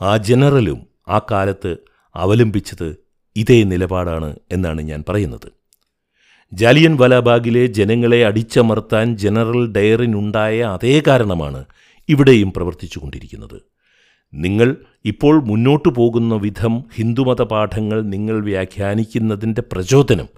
ആ 0.00 0.16
ജനറലും 0.16 0.86
ആ 1.08 1.20
കാലത്ത് 1.30 1.76
അവലംബിച്ചത് 2.14 2.96
ഇതേ 3.36 3.62
നിലപാടാണ് 3.62 4.36
എന്നാണ് 4.52 4.82
ഞാൻ 4.82 5.04
പറയുന്നത്. 5.08 5.61
ജാലിയൻ 6.52 6.96
വാലാബാഗിലെ 6.96 7.66
ജനങ്ങളെ 7.66 8.26
അടിച്ചമർത്താൻ 8.26 9.16
ജനറൽ 9.16 9.72
ഡയറിനുണ്ടായ 9.72 10.60
അതേ 10.62 11.02
കാരണമാണ് 11.06 11.64
ഇവിടെയും 12.08 12.52
പ്രവർത്തിച്ചുകൊണ്ടിരിക്കുന്നത്. 12.52 13.62
നിങ്ങൾ 14.34 14.76
ഇപ്പോൾ 15.04 15.44
മുന്നോട്ടു 15.44 15.88
പോകുന്ന 15.88 16.34
വിധം 16.34 16.84
ഹിന്ദുമത 16.94 17.42
പാഠങ്ങൾ 17.42 18.02
നിങ്ങൾ 18.02 18.44
വ്യാഖ്യാനിക്കുന്നതിന്റെ 18.44 19.62
പ്രചോദനം 19.72 20.28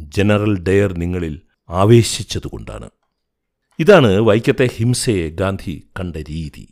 ജനറൽ 0.00 0.62
ഡയർ 0.62 0.98
നിങ്ങളിൽ 0.98 1.40
ആവേശിച്ചതുകൊണ്ടാണ്. 1.70 2.90
ഇതാണ് 3.78 4.20
വൈക്കത്തെ 4.20 4.68
ഹിംസയെ 4.76 5.28
ഗാന്ധി 5.28 5.90
കണ്ട 6.00 6.16
രീതി. 6.16 6.68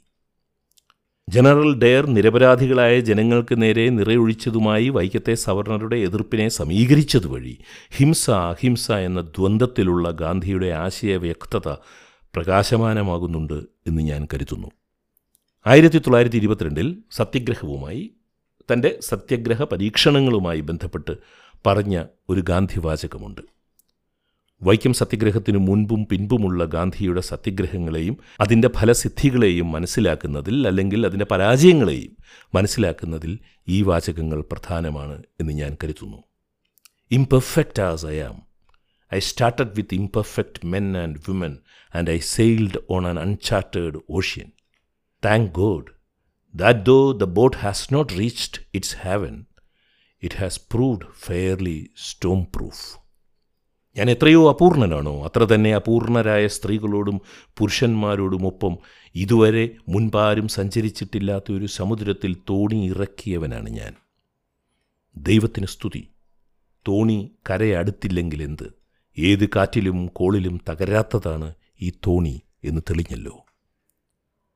ജനറൽ 1.30 1.74
ഡയർ 1.74 2.06
നിരപരാധികളായ 2.06 3.00
ജനങ്ങൾക്ക് 3.00 3.62
നേരെ 3.62 3.88
നിറയൊഴിച്ചതുമായി 3.88 4.88
വൈക്കത്തെ 4.88 5.34
സവർണറുടെ 5.34 5.96
എതിർപ്പിനെ 5.96 6.48
സമീകരിച്ചതുവഴി 6.48 7.54
ഹിംസ 7.92 8.30
അഹിംസ 8.30 8.90
എന്ന 8.90 9.20
ദ്വന്ദ്ത്തിലുള്ള 9.20 10.10
ഗാന്ധിയുടെ 10.10 10.66
ആശയ 10.66 11.16
വ്യക്തത 11.16 11.68
പ്രകാശമാനമാകുന്നുണ്ട് 12.34 13.58
എന്ന് 13.86 14.02
ഞാൻ 14.02 14.28
കരുതുന്നു. 14.34 14.70
ആയിരത്തി 15.66 15.98
തൊള്ളായിരത്തി 15.98 16.36
ഇരുപത്തിരണ്ടിൽ 16.36 16.88
സത്യഗ്രഹവുമായി 17.10 18.02
തന്റെ 18.72 18.98
സത്യഗ്രഹ 19.02 19.62
പരീക്ഷണങ്ങളുമായി 19.62 20.60
ബന്ധപ്പെട്ട് 20.60 21.14
പറഞ്ഞ 21.66 22.04
ഒരു 22.30 22.40
ഗാന്ധി 22.40 22.80
വാചകമുണ്ട് 22.80 23.55
വൈക്കം 24.62 24.92
സത്യഗ്രഹത്തിനു 24.92 25.58
മുൻപും 25.58 26.06
പിൻപുമുള്ള 26.06 26.64
ഗാന്ധിയുടെ 26.64 27.20
സത്യഗ്രഹങ്ങളെയും 27.22 28.14
അതിന്റെ 28.40 28.68
ഫലസിദ്ധികളെയും 28.78 29.72
മനസ്സിലാക്കുന്നതിൽ 29.72 30.66
അല്ലെങ്കിൽ 30.66 31.06
അതിന്റെ 31.06 31.24
പരാജയങ്ങളെയും 31.24 32.12
മനസ്സിലാക്കുന്നതിൽ 32.54 33.32
ഈ 33.68 33.82
വാചകങ്ങൾ 33.82 34.40
പ്രധാനമാണ് 34.42 35.22
എന്ന് 35.40 35.52
ഞാൻ 35.52 35.76
കരുതുന്നു. 35.82 36.20
Imperfect 37.10 37.82
as 37.82 38.06
I 38.06 38.16
am 38.20 38.38
I 39.12 39.18
started 39.20 39.74
with 39.76 39.94
imperfect 39.94 40.66
men 40.66 40.96
and 40.96 41.20
women 41.28 41.52
and 41.94 42.10
I 42.10 42.18
sailed 42.32 42.80
on 42.90 43.08
an 43.08 43.18
uncharted 43.18 44.00
ocean 44.10 44.48
thank 45.22 45.50
God 45.54 45.90
that 46.54 46.80
though 46.82 46.98
the 47.12 47.28
boat 47.34 47.56
has 47.56 47.94
not 47.94 48.12
reached 48.18 48.60
its 48.74 48.96
haven 49.04 49.34
it 50.22 50.34
has 50.34 50.60
proved 50.74 51.08
fairly 51.26 51.78
storm 52.06 52.40
proof 52.56 52.84
ഞാൻ 53.96 54.10
എത്രയോ 54.10 54.48
അപൂർണനാണോ? 54.48 55.24
അത്ര 55.24 55.44
തന്നെ 55.44 55.74
അപൂർണരായ 55.74 56.46
സ്ത്രീകളോടും 56.46 57.20
പുരുഷന്മാരോടുമൊപ്പം 57.58 58.78
ഇതുവരെ 59.14 59.70
മുൻപാരും 59.88 60.48
സഞ്ചരിച്ചിട്ടില്ലാത്ത 60.48 61.52
ഒരു 61.52 61.66
സമുദ്രത്തിൽ 61.66 62.34
തോണി 62.34 62.88
ഇറക്കിയവനാണ് 62.88 63.70
ഞാൻ. 63.70 63.94
ദൈവത്തിന് 65.16 65.66
സ്തുതി. 65.66 66.08
തോണി 66.88 67.30
കരയടുത്തില്ലെങ്കിൽ 67.50 68.42
എന്ത്? 68.42 68.72
ഏത് 69.18 69.48
കാറ്റിലും 69.48 70.06
കോളിലും 70.06 70.60
തകരാത്തതാണ് 70.68 71.54
ഈ 71.82 71.90
തോണി 71.90 72.42
എന്ന് 72.64 72.80
തെളിഞ്ഞല്ലോ. 72.90 73.46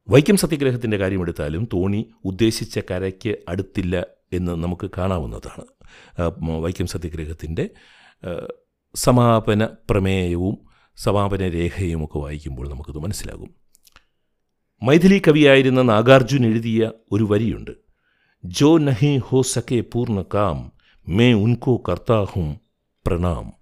വൈക്കം 0.09 0.37
സത്യഗ്രഹത്തിന്റെ 0.37 0.97
കാര്യമെടുത്താലും 0.97 1.69
തോണി 1.73 2.11
ഉദ്ദേശിച്ച 2.25 2.79
കരയ്ക്ക് 2.79 3.37
അടുത്തില്ല 3.49 4.07
എന്ന് 4.33 4.53
നമുക്ക് 4.53 4.91
കാണാവുന്നതാണ്. 4.99 5.65
വൈക്കം 6.59 6.87
സത്യഗ്രഹത്തിന്റെ 6.87 7.69
സമാപന 8.95 9.65
പ്രമേയവും 9.91 10.59
സമാപന 10.97 11.49
രേഖയുമൊക്കെ 11.49 12.19
വായിക്കുമ്പോൾ 12.19 12.71
നമുക്കത് 12.71 12.99
മനസ്സിലാകും. 12.99 13.55
മൈഥിലി 14.83 15.23
കവിയായിരുന്ന 15.29 15.83
നാഗാർജുൻ 15.83 16.47
എഴുതിയ 16.47 16.93
ഒരു 17.13 17.25
വരിയുണ്ട്. 17.25 17.71
ജോ 18.45 18.79
നഹി 18.79 19.19
ഹോ 19.19 19.43
സക്കെ 19.43 19.81
പൂർണ 19.81 20.23
കാം 20.35 20.73
മേ 21.09 21.33
ഉൻകോ 21.33 21.83
കർത്താഹും 21.89 22.61
പ്രണാം 23.07 23.53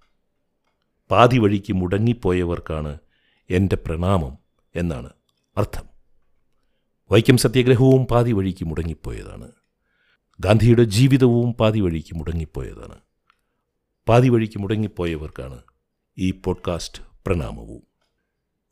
പാതി 1.11 1.37
വഴിക്ക് 1.37 1.73
മുടങ്ങിപ്പോയവർക്കാണ് 1.73 2.97
എന്റെ 3.49 3.75
പ്രണാമം 3.75 4.37
എന്നാണ് 4.75 5.09
അർത്ഥം. 5.57 5.89
വൈക്കം 7.11 7.37
സത്യഗ്രഹവും 7.37 8.05
പാതി 8.05 8.31
വഴിക്ക് 8.31 8.65
മുടങ്ങിപ്പോയതാണ്. 8.65 9.51
ഗാന്ധിയുടെ 10.39 10.83
ജീവിതവും 10.83 11.53
പാതി 11.53 11.79
വഴിക്ക് 11.79 12.15
മുടങ്ങിപ്പോയതാണ്. 12.15 13.08
പാതി 14.09 14.29
വഴിക്ക് 14.29 14.59
മുടങ്ങിപ്പോയവർക്കാണ് 14.59 15.59
ഈ 16.17 16.31
പോഡ്കാസ്റ്റ് 16.31 17.01
പ്രണാമവും. 17.27 17.81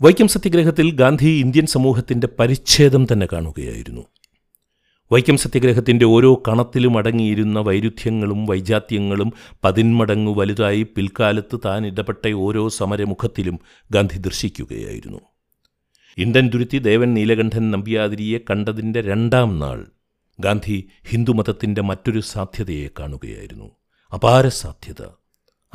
വൈക്കം 0.02 0.28
സത്യഗ്രഹത്തിൽ 0.28 0.92
ഗാന്ധി 0.92 1.26
ഇന്ത്യൻ 1.26 1.66
സമൂഹത്തിന്റെ 1.66 2.28
പരിച്ഛേദം 2.40 3.08
തന്നെ 3.12 3.28
കാണുകയായിരുന്നു. 3.34 4.02
വൈക്കം 5.12 5.38
സത്യഗ്രഹത്തിന്റെ 5.38 6.06
ഓരോ 6.06 6.44
കണത്തിലും 6.48 6.98
അടങ്ങിയിരുന്ന 6.98 7.60
വൈരുദ്ധ്യങ്ങളും 7.60 8.46
വൈജാത്യങ്ങളും 8.46 9.34
പതിന്മടങ്ങു 9.64 10.36
വലുതായി 10.38 10.84
പിൽക്കാലത്ത് 10.84 11.60
താൻ 11.66 11.88
ഇടപെട്ട 11.88 12.28
ഓരോ 12.28 12.70
സമരമുഖത്തിലും 12.70 13.60
ഗാന്ധി 13.92 14.18
ദർശിക്കുകയായിരുന്നു. 14.18 15.20
ഇന്ത്യൻ 16.18 16.52
തുരുത്തി 16.54 16.78
ദേവൻ 16.78 17.14
നീലകണ്ഠൻ 17.14 17.72
നമ്പ്യാതിരിയെ 17.72 18.40
കണ്ടതിന്റെ 18.52 19.02
രണ്ടാം 19.02 19.60
നാൾ 19.60 19.86
ഗാന്ധി 20.40 20.88
ഹിന്ദുമതത്തിന്റെ 21.10 21.82
മറ്റൊരു 21.82 22.20
സാധ്യതയെ 22.20 22.88
കാണുകയായിരുന്നു. 23.00 23.72
അപാര 24.14 24.48
സാധ്യത. 24.48 25.17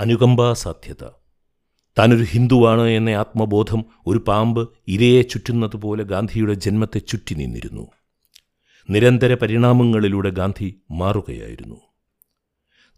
അനുകമ്പാ 0.03 0.53
സാധ്യത. 0.53 1.05
താനൊരു 1.99 2.25
ഹിന്ദുവാണ് 2.25 2.81
എന്ന 2.81 3.11
ആത്മബോധം 3.11 3.85
ഒരു 4.07 4.25
പാമ്പ് 4.29 4.69
ഇരയെ 4.89 5.23
ചുറ്റുന്നതുപോലെ 5.23 6.05
ഗാന്ധിയുടെ 6.05 6.55
ജന്മത്തെ 6.55 6.99
ചുറ്റി 6.99 7.35
നിന്നിരുന്നു. 7.35 7.89
നിരന്തര 8.91 9.35
പരിണാമങ്ങളിലൂടെ 9.35 10.31
ഗാന്ധി 10.31 10.83
മാറുകയായിരുന്നു. 10.91 11.77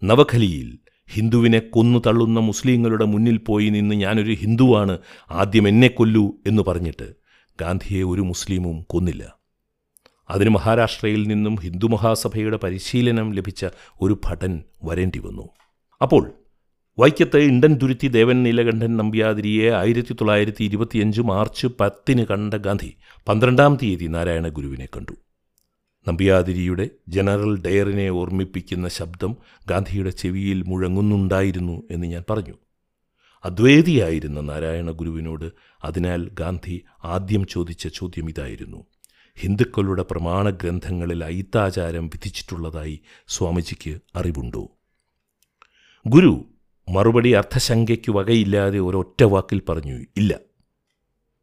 നവഖലിയിൽ 0.04 0.78
ഹിന്ദുവിനെ 1.12 1.58
കൊന്നു 1.58 1.98
തള്ളുന്ന 2.06 2.40
മുസ്ലിങ്ങളുടെ 2.40 3.04
മുന്നിൽ 3.04 3.36
പോയി 3.36 3.68
നിന്ന് 3.68 3.94
ഞാനൊരു 3.94 4.32
ഹിന്ദുവാണ് 4.32 4.98
ആദ്യം 5.30 5.68
എന്നെ 5.68 5.88
കൊല്ലൂ 5.88 6.32
എന്ന് 6.46 6.62
പറഞ്ഞിട്ട് 6.62 7.14
ഗാന്ധിയെ 7.60 8.02
ഒരു 8.02 8.20
മുസ്ലിമും 8.20 8.82
കൊന്നില്ല. 8.82 9.38
അതിന് 10.30 10.50
മഹാരാഷ്ട്രയിൽ 10.50 11.26
നിന്നും 11.26 11.56
ഹിന്ദു 11.56 11.86
മഹാസഭയുടെ 11.86 12.56
പരിശീലനം 12.56 13.32
ലഭിച്ച 13.32 13.66
ഒരു 14.00 14.20
ഭടൻ 14.24 14.62
വരേണ്ടി 14.84 15.18
വന്നു 15.18 15.48
അപ്പോൾ 16.02 16.43
വൈക്കത്ത് 16.98 17.36
ഇണ്ടൻ 17.36 17.78
തുരുത്തി 17.82 18.08
ദേവൻ 18.08 18.42
നീലകണ്ഠൻ 18.42 18.96
നമ്പ്യാതിരിയെ 18.96 19.70
ആയിരത്തി 19.70 20.12
തൊള്ളായിരത്തി 20.12 20.64
ഇരുപത്തിയഞ്ച് 20.64 21.20
മാർച്ച് 21.20 21.66
പത്തിന് 21.66 22.26
കണ്ട 22.26 22.54
ഗാന്ധി 22.54 22.96
പന്ത്രണ്ടാം 23.28 23.78
തീയതി 23.82 24.04
നാരായണ 24.04 24.48
ഗുരുവിനെ 24.48 24.86
കണ്ടു. 24.86 25.12
നമ്പ്യാതിരിയുടെ 26.08 26.90
ജനറൽ 27.08 27.62
ഡയറിനെ 27.62 28.08
ഓർമ്മിപ്പിക്കുന്ന 28.08 28.88
ശബ്ദം 28.88 29.36
ഗാന്ധിയുടെ 29.68 30.10
ചെവിയിൽ 30.10 30.62
മുഴങ്ങുന്നുണ്ടായിരുന്നു 30.62 31.82
എന്ന് 31.90 32.06
ഞാൻ 32.06 32.24
പറഞ്ഞു. 32.30 32.54
അദ്വൈതിയായിരുന്ന 33.44 34.40
നാരായണ 34.40 34.90
ഗുരുവിനോട് 34.90 35.52
അതിനാൽ 35.84 36.28
ഗാന്ധി 36.32 36.84
ആദ്യം 37.04 37.46
ചോദിച്ച 37.46 37.88
ചോദ്യം 37.88 38.28
ഇതായിരുന്നു. 38.28 38.86
ഹിന്ദുക്കളുടെ 39.36 40.02
പ്രമാണ 40.02 40.50
ഗ്രന്ഥങ്ങളിൽ 40.50 41.24
ഐത്താചാരം 41.24 42.06
വിധിച്ചിട്ടുള്ളതായി 42.06 43.00
സ്വാമിജിക്ക് 43.28 43.98
അറിവുണ്ടോ? 44.16 44.70
ഗുരു 46.06 46.44
മറുപടി 46.88 47.30
അർത്ഥശങ്കയ്ക്ക് 47.30 48.12
വകയില്ലാതെ 48.12 48.78
ഒരൊറ്റ 48.78 49.22
വാക്കിൽ 49.22 49.62
പറഞ്ഞു 49.68 49.94
ഇല്ല. 50.16 50.38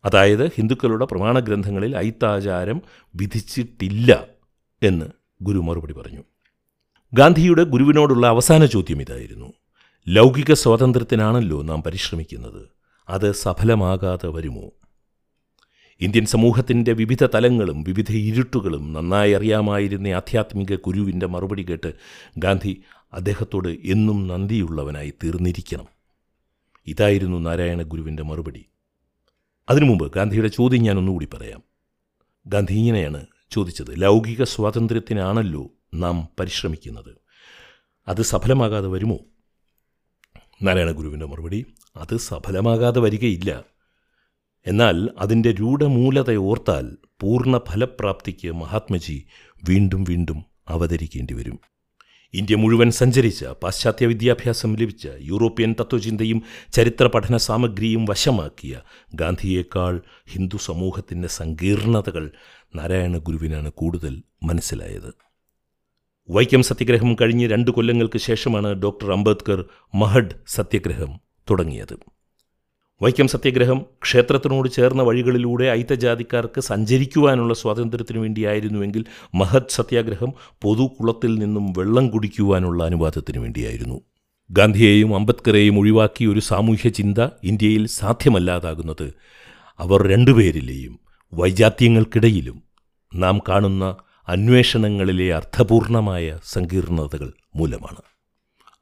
അതായത് 0.05 0.47
ഹിന്ദുക്കളുടെ 0.47 1.05
പ്രമാണ 1.05 1.39
ഗ്രന്ഥങ്ങളിൽ 1.39 1.97
ഐത്താചാരം 1.97 2.81
വിധിച്ചിട്ടില്ല 3.15 4.25
എന്ന് 4.83 5.05
ഗുരു 5.41 5.57
മറുപടി 5.57 5.93
പറഞ്ഞു. 5.93 6.23
ഗാന്ധിയുടെ 7.13 7.63
ഗുരുവിനോടുള്ള 7.63 8.27
അവസാന 8.27 8.65
ചോദ്യം 8.65 9.01
ഇതായിരുന്നു. 9.01 9.53
ലൗകിക 10.07 10.53
സ്വാതന്ത്ര്യത്തിനാണല്ലോ 10.53 11.61
നാം 11.61 11.83
പരിശ്രമിക്കുന്നത്. 11.83 12.69
അത് 13.09 13.31
സഫലമാകാതെ 13.31 14.27
വരുമോ? 14.27 14.69
ഇന്ത്യൻ 16.01 16.25
സമൂഹത്തിന്റെ 16.25 16.93
വിവിധ 16.93 17.23
തലങ്ങളും 17.23 17.83
വിവിധ 17.83 18.11
ഇരുട്ടുകളും 18.11 18.93
നന്നായി 18.93 19.31
അറിയാമായിരുന്ന 19.31 20.07
ആധ്യാത്മിക 20.07 20.75
ഗുരുവിന്റെ 20.75 21.25
മറുപടി 21.25 21.63
കേട്ട് 21.63 21.93
ഗാന്ധി 22.37 22.81
അദ്ദേഹത്തോട് 23.13 23.67
എന്നും 23.67 24.27
നന്ദിയുള്ളവനായി 24.27 25.13
തീർന്നിരിക്കണം 25.23 25.87
ഇതായിരുന്നു 26.87 27.37
നാരായണ 27.37 27.81
ഗുരുവിന്റെ 27.81 28.23
മറുപടി. 28.23 28.65
അതിനു 29.69 29.85
മുമ്പ് 29.85 30.13
ഗാന്ധിയുടെ 30.13 30.47
ചോദ്യം 30.47 30.83
ഞാൻ 30.83 30.97
ഒന്നുകൂടി 30.97 31.27
പറയാം. 31.33 31.63
ഗാന്ധി 32.47 32.73
ഇങ്ങനെയാണ് 32.73 33.25
ചോദിച്ചത്. 33.51 34.01
ലൗകിക 34.01 34.43
സ്വാതന്ത്ര്യത്തിനാണല്ലോ 34.43 35.69
നാം 35.93 36.27
പരിശ്രമിക്കുന്നത്. 36.39 37.17
അത് 38.07 38.21
സഫലമാകാതെ 38.21 38.87
വരുമോ? 38.87 39.19
നാരായണ 40.61 40.91
ഗുരുവിന്റെ 40.91 41.25
മറുപടി 41.25 41.65
അത് 41.95 42.17
സഫലമാകാതെ 42.17 42.99
വരികയില്ല. 42.99 43.63
എന്നാൽ 44.67 45.09
അതിന്റെ 45.17 45.51
രൂഢമൂലത 45.51 46.35
ഓർത്താൽ 46.35 46.97
പൂർണ 47.19 47.57
ഫലപ്രാപ്തിക്ക് 47.57 48.51
മഹാത്മജി 48.51 49.25
വീണ്ടും 49.69 50.03
വീണ്ടും 50.03 50.45
അവതരിക്കേണ്ടി 50.67 51.33
വരും. 51.33 51.59
ഇന്ത്യ 52.33 52.55
മുഴുവൻ 52.55 52.91
സഞ്ചരിച്ച് 52.91 53.45
പാശ്ചാത്യ 53.45 54.05
വിദ്യാഭ്യാസം 54.05 54.75
ലഭിച്ച 54.75 55.07
യൂറോപ്യൻ 55.21 55.75
തത്വചിന്തയും 55.81 56.39
ചരിത്ര 56.73 57.07
പഠന 57.07 57.37
സാമഗ്രിയും 57.37 58.05
വശമാക്കിയ 58.05 58.81
ഗാന്ധിയേക്കാൾ 59.15 59.95
ഹിന്ദു 60.33 60.57
സമൂഹത്തിന്റെ 60.57 61.27
സങ്കീർണതകൾ 61.27 62.31
നാരായണ 62.75 63.17
ഗുരുവിനാണ് 63.17 63.71
കൂടുതൽ 63.71 64.23
മനസ്സിലായത്. 64.43 65.11
വൈക്കം 66.29 66.63
സത്യഗ്രഹം 66.63 67.15
കഴിഞ്ഞ് 67.21 67.47
രണ്ട് 67.49 67.71
കൊല്ലങ്ങൾക്ക് 67.71 68.17
ശേഷമാണ് 68.17 68.67
ഡോക്ടർ 68.67 69.11
അംബേദ്കർ 69.11 69.65
മഹഡ് 69.95 70.35
സത്യഗ്രഹം 70.47 71.11
തുടങ്ങിയത്. 71.49 71.95
വൈക്കം 73.01 73.27
സത്യഗ്രഹം 73.27 73.85
ക്ഷേത്രത്തിനോട് 74.03 74.69
ചേർന്ന 74.69 75.01
വഴികളിലൂടെ 75.03 75.65
അയിത്തജാതിക്കാർക്ക് 75.65 76.61
സഞ്ചരിക്കുവാനുള്ള 76.61 77.53
സ്വാതന്ത്ര്യത്തിനു 77.53 78.19
വേണ്ടിയായിരുന്നുവെങ്കിൽ 78.19 79.05
മഹത് 79.35 79.69
സത്യാഗ്രഹം 79.69 80.33
പൊതുകുളത്തിൽ 80.61 81.35
നിന്നും 81.35 81.73
വെള്ളം 81.77 82.07
കുടിക്കുവാനുള്ള 82.07 82.83
അനുവാദത്തിനു 82.83 83.39
വേണ്ടിയായിരുന്നു. 83.39 84.01
ഗാന്ധിയെയും 84.51 85.15
അംബേദ്കറെയും 85.15 85.79
ഒഴിവാക്കി 85.79 86.25
ഒരു 86.25 86.39
സാമൂഹ്യ 86.39 86.89
ചിന്ത 86.89 87.17
ഇന്ത്യയിൽ 87.43 87.85
സാധ്യമല്ലാതാകുന്നത് 87.85 89.13
അവർ 89.79 90.07
രണ്ടുപേരിലെയും 90.07 90.99
വൈജാത്യങ്ങൾക്കിടയിലും 91.33 92.63
നാം 93.15 93.39
കാണുന്ന 93.49 93.95
അന്വേഷണങ്ങളിലെ 94.27 95.33
അർത്ഥപൂർണമായ 95.33 96.39
സങ്കീർണതകൾ 96.43 97.33
മൂലമാണ്. 97.55 98.01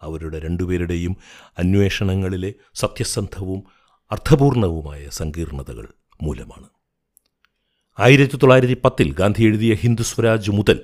അവരുടെ 0.01 0.39
രണ്ടുപേരുടെയും 0.39 1.17
അന്വേഷണങ്ങളിലെ 1.59 2.53
സത്യസന്ധവും 2.75 3.78
അർത്ഥപൂർണവുമായ 4.11 5.07
സങ്കീർണതകൾ 5.11 5.87
മൂലമാണ്. 6.23 6.67
ആയിരത്തി 7.99 8.37
തൊള്ളായിരത്തി 8.37 8.77
പത്തിൽ 8.85 9.13
ഗാന്ധി 9.13 9.43
എഴുതിയ 9.43 9.73
ഹിന്ദു 9.73 10.03
സ്വരാജ് 10.03 10.51
മുതൽ 10.51 10.79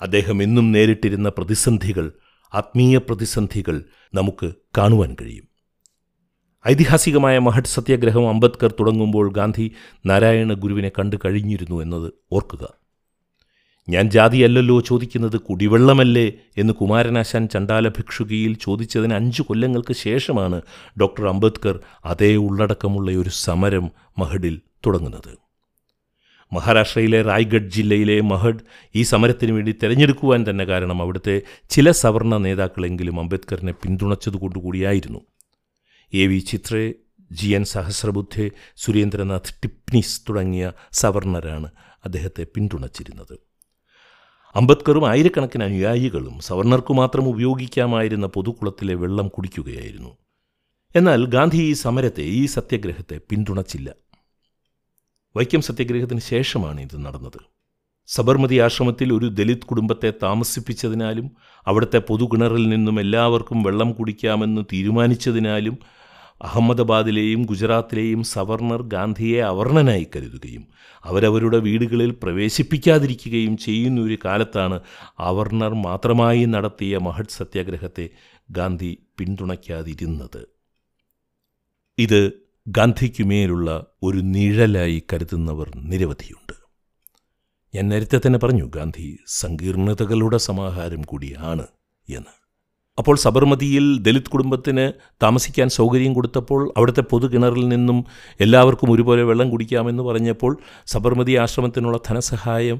അദ്ദേഹം 0.00 0.42
എന്നും 0.42 0.72
നേരിട്ടിരുന്ന 0.72 1.28
പ്രതിസന്ധികൾ 1.28 2.12
ആത്മീയ 2.54 2.98
പ്രതിസന്ധികൾ 2.98 3.84
നമുക്ക് 4.14 4.52
കാണുവാൻ 4.78 5.16
കഴിയും. 5.20 5.48
ഐതിഹാസികമായ 6.68 7.38
മഹഡ് 7.38 7.64
സത്യാഗ്രഹം 7.64 8.28
അംബേദ്കർ 8.28 8.74
തുടങ്ങുമ്പോൾ 8.80 9.32
ഗാന്ധി 9.32 9.74
നാരായണ 10.06 10.52
ഗുരുവിനെ 10.52 10.88
കണ്ടു 10.88 11.16
കഴിഞ്ഞിരുന്നു 11.24 11.82
എന്നത് 11.82 12.12
ഓർക്കുക. 12.32 12.87
ഞാൻ 13.88 14.10
ജാതിയല്ലല്ലോ 14.10 14.80
ചോദിക്കുന്നത് 14.80 15.36
കുടിവെള്ളമല്ലേ 15.36 16.32
എന്ന് 16.56 16.72
കുമാരനാശാൻ 16.72 17.48
ചണ്ടാല 17.48 17.88
ഭിക്ഷുകിയിൽ 17.88 18.54
ചോദിച്ചതിന് 18.54 19.14
അഞ്ചു 19.14 19.42
കൊല്ലങ്ങൾക്ക് 19.42 19.94
ശേഷമാണ് 19.94 20.62
ഡോക്ടർ 21.00 21.26
അംബേദ്കർ 21.28 21.80
അതേ 22.04 22.36
ഉള്ളടക്കമുള്ള 22.36 23.10
ഒരു 23.10 23.28
സമരം 23.28 23.90
മഹഡിൽ 24.18 24.60
തുടങ്ങുന്നത്. 24.86 25.38
മഹാരാഷ്ട്രയിലെ 26.52 27.22
റായ്ഗഡ് 27.22 27.70
ജില്ലയിലെ 27.70 28.20
മഹഡ് 28.20 28.60
ഈ 28.94 29.02
സമരത്തിന് 29.02 29.52
വേണ്ടി 29.52 29.74
തിരഞ്ഞെടുക്കുവാൻ 29.82 30.50
തന്നെ 30.50 30.64
കാരണം 30.64 31.02
അവിടുത്തെ 31.02 31.42
ചില 31.70 31.90
സവർണ 31.90 32.36
നേതാക്കളെങ്കിലും 32.36 33.20
അംബേദ്കറിനെ 33.20 33.72
പിന്തുണച്ചതുകൊണ്ടുകൂടിയായിരുന്നു. 33.72 35.20
A 36.14 36.26
V 36.26 36.38
Chitre 36.38 36.92
G 37.32 37.48
N 37.48 37.64
Sahasrabuddhe 37.64 38.50
Surendranath 38.76 39.54
Tipnis 39.62 40.20
തുടങ്ങിയ 40.28 40.72
സവർണരാണ് 40.92 41.70
അദ്ദേഹത്തെ 42.04 42.46
പിന്തുണച്ചിരുന്നത്. 42.54 43.47
അംബേദ്കറും 44.58 45.08
ആയിരക്കണക്കിന് 45.08 45.64
അനുയായികളും 45.64 46.40
സവർണർക്കു 46.40 46.92
മാത്രം 46.92 47.28
ഉപയോഗിക്കാമായിരുന്ന 47.28 48.26
പൊതുക്കുളത്തിലെ 48.26 48.94
വെള്ളം 48.94 49.28
കുടിക്കുകയായിരുന്നു. 49.28 50.16
എന്നാൽ 50.96 51.26
ഗാന്ധി 51.26 51.56
ഈ 51.56 51.72
സമരത്തെ 51.72 52.22
ഈ 52.22 52.46
സത്യഗ്രഹത്തെ 52.46 53.20
പിന്തുണച്ചില്ല. 53.30 53.94
വൈക്കം 55.36 55.60
സത്യഗ്രഹത്തിന് 55.60 56.20
ശേഷമാണ് 56.20 56.80
ഇത് 56.80 57.04
നടന്നത്. 57.04 57.40
സബർമതി 58.06 58.56
ആശ്രമത്തിൽ 58.56 59.12
ഒരു 59.12 59.26
ദലിത് 59.26 59.66
കുടുംബത്തെ 59.66 60.12
താമസിപ്പിച്ചതിനാലും 60.22 61.30
അവിടുത്തെ 61.66 61.98
പൊതുകിണറിൽ 61.98 62.68
നിന്നും 62.68 63.00
എല്ലാവർക്കും 63.00 63.62
വെള്ളം 63.62 63.92
കുടിക്കാമെന്ന് 63.92 64.62
തീരുമാനിച്ചതിനാലും 64.72 65.78
അഹമ്മദാബാദിലെയും 66.42 67.42
ഗുജറാത്തിലെയും 67.42 68.24
സവർണർ 68.24 68.82
ഗാന്ധിയെ 68.82 69.42
അവർണനായി 69.42 70.06
കരുതുകയും 70.16 70.68
അവരവരുടെ 71.04 71.58
വീടുകളിൽ 71.58 72.10
പ്രവേശിപ്പിക്കാതിരിക്കുകയും 72.10 73.56
ചെയ്യുന്ന 73.56 74.00
ഒരു 74.00 74.18
കാലത്താണ് 74.24 74.80
അവർണർ 75.18 75.74
മാത്രമായി 75.74 76.44
നടത്തിയ 76.44 76.98
മഹഡ് 76.98 77.30
സത്യാഗ്രഹത്തെ 77.30 78.08
ഗാന്ധി 78.50 78.98
പിന്തുണയ്ക്കാതിരുന്നത്. 79.18 80.48
ഇത് 81.98 82.32
ഗാന്ധിക്കുമേലുള്ള 82.68 83.86
ഒരു 84.02 84.18
നിഴലായി 84.18 85.02
കരുതുന്നവർ 85.12 85.72
നിരവധിയുണ്ട്. 85.76 86.52
ഞാൻ 87.74 87.88
നേരത്തെ 87.88 88.20
തന്നെ 88.26 88.38
പറഞ്ഞു 88.38 88.70
ഗാന്ധി 88.74 89.18
സങ്കീർണതകളുടെ 89.26 90.38
സമാഹാരം 90.38 91.02
കൂടിയാണ് 91.02 91.66
എന്ന്. 92.08 92.37
അപ്പോൾ 93.00 93.16
സബർമതിയിൽ 93.24 93.84
ദലിത് 94.06 94.30
കുടുംബത്തിന് 94.32 94.84
താമസിക്കാൻ 95.24 95.68
സൗകര്യം 95.76 96.12
കൊടുത്തപ്പോൾ 96.16 96.60
അവിടുത്തെ 96.76 97.02
പൊതുകിണറിൽ 97.10 97.64
നിന്നും 97.72 97.98
എല്ലാവർക്കും 98.44 98.88
ഒരുപോലെ 98.94 99.22
വെള്ളം 99.30 99.48
കുടിക്കാമെന്ന് 99.52 100.04
പറഞ്ഞപ്പോൾ 100.08 100.52
സബർമതി 100.92 101.34
ആശ്രമത്തിനുള്ള 101.44 101.98
ധനസഹായം 102.08 102.78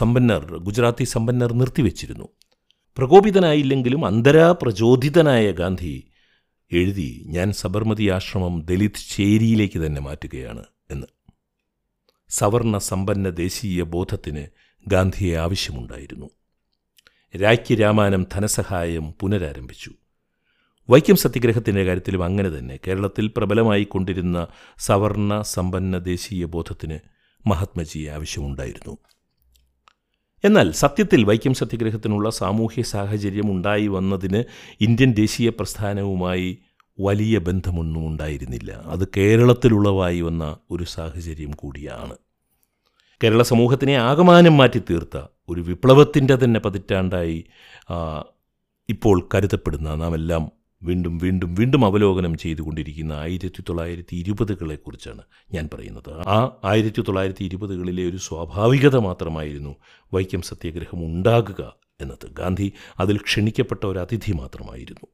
സമ്പന്നർ 0.00 0.44
ഗുജറാത്തി 0.68 1.06
സമ്പന്നർ 1.14 1.52
നിർത്തിവെച്ചിരുന്നു. 1.62 2.28
പ്രകോപിതനായില്ലെങ്കിലും 2.96 4.02
അന്തരാ 4.10 4.46
പ്രചോദിതനായ 4.62 5.46
ഗാന്ധി 5.60 5.94
എഴുതി 6.70 7.10
ഞാൻ 7.34 7.48
സബർമതി 7.62 8.06
ആശ്രമം 8.16 8.54
ദലിത് 8.70 9.02
ചേരിയിലേക്ക് 9.14 9.78
തന്നെ 9.84 10.00
മാറ്റുകയാണ് 10.06 10.64
എന്ന്. 10.94 11.08
സവർണ 12.30 12.76
സമ്പന്ന 12.90 13.28
ദേശീയ 13.42 13.82
ബോധത്തിന് 13.94 14.44
ഗാന്ധിയെ 14.86 15.34
ആവശ്യമുണ്ടായിരുന്നു. 15.44 16.28
രാഖ്യ 17.36 17.74
രാമാനം 17.74 18.26
ധനസഹായം 18.32 19.14
പുനരാരംഭിച്ചു. 19.20 19.90
വൈക്കം 20.90 21.16
സത്യഗ്രഹത്തിന്റെ 21.16 21.84
കാര്യത്തിലും 21.84 22.24
അങ്ങനെ 22.24 22.48
തന്നെ 22.48 22.78
കേരളത്തിൽ 22.86 23.30
പ്രബലമായി 23.36 23.84
കൊണ്ടിരുന്ന 23.84 24.46
സവർണ 24.78 25.42
സമ്പന്ന 25.42 25.98
ദേശീയ 25.98 26.44
ബോധത്തിന് 26.44 26.98
മഹാത്മജിയെ 27.46 28.10
ആവശ്യമുണ്ടായിരുന്നു. 28.10 28.98
എന്നാൽ 30.44 30.72
സത്യത്തിൽ 30.72 31.24
വൈക്കം 31.24 31.54
സത്യഗ്രഹത്തിനുള്ള 31.54 32.30
സാമൂഹ്യ 32.30 32.82
സാഹചര്യം 32.82 33.50
ഉണ്ടായി 33.50 33.86
വന്നതിന് 33.86 34.44
ഇന്ത്യൻ 34.80 35.12
ദേശീയ 35.12 35.48
പ്രസ്ഥാനവുമായി 35.48 36.58
വലിയ 37.00 37.38
ബന്ധമൊന്നും 37.38 38.06
ഉണ്ടായിരുന്നില്ല. 38.06 38.72
അത് 38.72 39.08
കേരളത്തിലുളവായി 39.16 40.20
വന്ന 40.20 40.56
ഒരു 40.70 40.84
സാഹചര്യം 40.84 41.50
കൂടിയാണ്. 41.50 42.16
കേരള 43.24 43.42
സമൂഹത്തിനെ 43.42 43.94
ആകമാനം 43.94 44.56
മാറ്റി 44.56 44.78
തീർത്ത 44.78 45.26
ഒരു 45.48 45.60
വിപ്ലവത്തിന്റെ 45.60 46.38
തന്നെ 46.44 46.60
പതിറ്റാണ്ടായി 46.60 47.44
ഇപ്പോൾ 48.88 49.28
കരുതപ്പെടുന്ന 49.34 49.94
നാം 49.94 50.14
എല്ലാം 50.14 50.50
വീണ്ടും 50.82 51.18
വീണ്ടും 51.18 51.54
വീണ്ടും 51.54 51.84
അവലോകനം 51.86 52.38
ചെയ്തുകൊണ്ടിരിക്കുന്ന 52.38 53.12
ആയിരത്തി 53.12 53.62
തൊള്ളായിരത്തി 53.68 54.14
ഇരുപതുകളെക്കുറിച്ചാണ് 54.16 55.22
ഞാൻ 55.52 55.68
പറയുന്നത്. 55.74 56.28
ആ 56.28 56.56
ആയിരത്തി 56.64 57.00
തൊള്ളായിരത്തി 57.00 57.44
ഇരുപതുകളിലെ 57.44 58.04
ഒരു 58.10 58.16
സ്വാഭാവികത 58.16 58.96
മാത്രമായിരുന്നു 58.96 59.76
വൈക്കം 60.12 60.42
സത്യാഗ്രഹം 60.42 61.06
ഉണ്ടാകുക 61.06 61.76
എന്നത്. 62.00 62.26
ഗാന്ധി 62.32 62.72
അതിൽ 63.00 63.16
ക്ഷണിക്കപ്പെട്ട 63.18 63.86
ഒരു 63.86 63.98
അതിഥി 63.98 64.32
മാത്രമായിരുന്നു. 64.32 65.06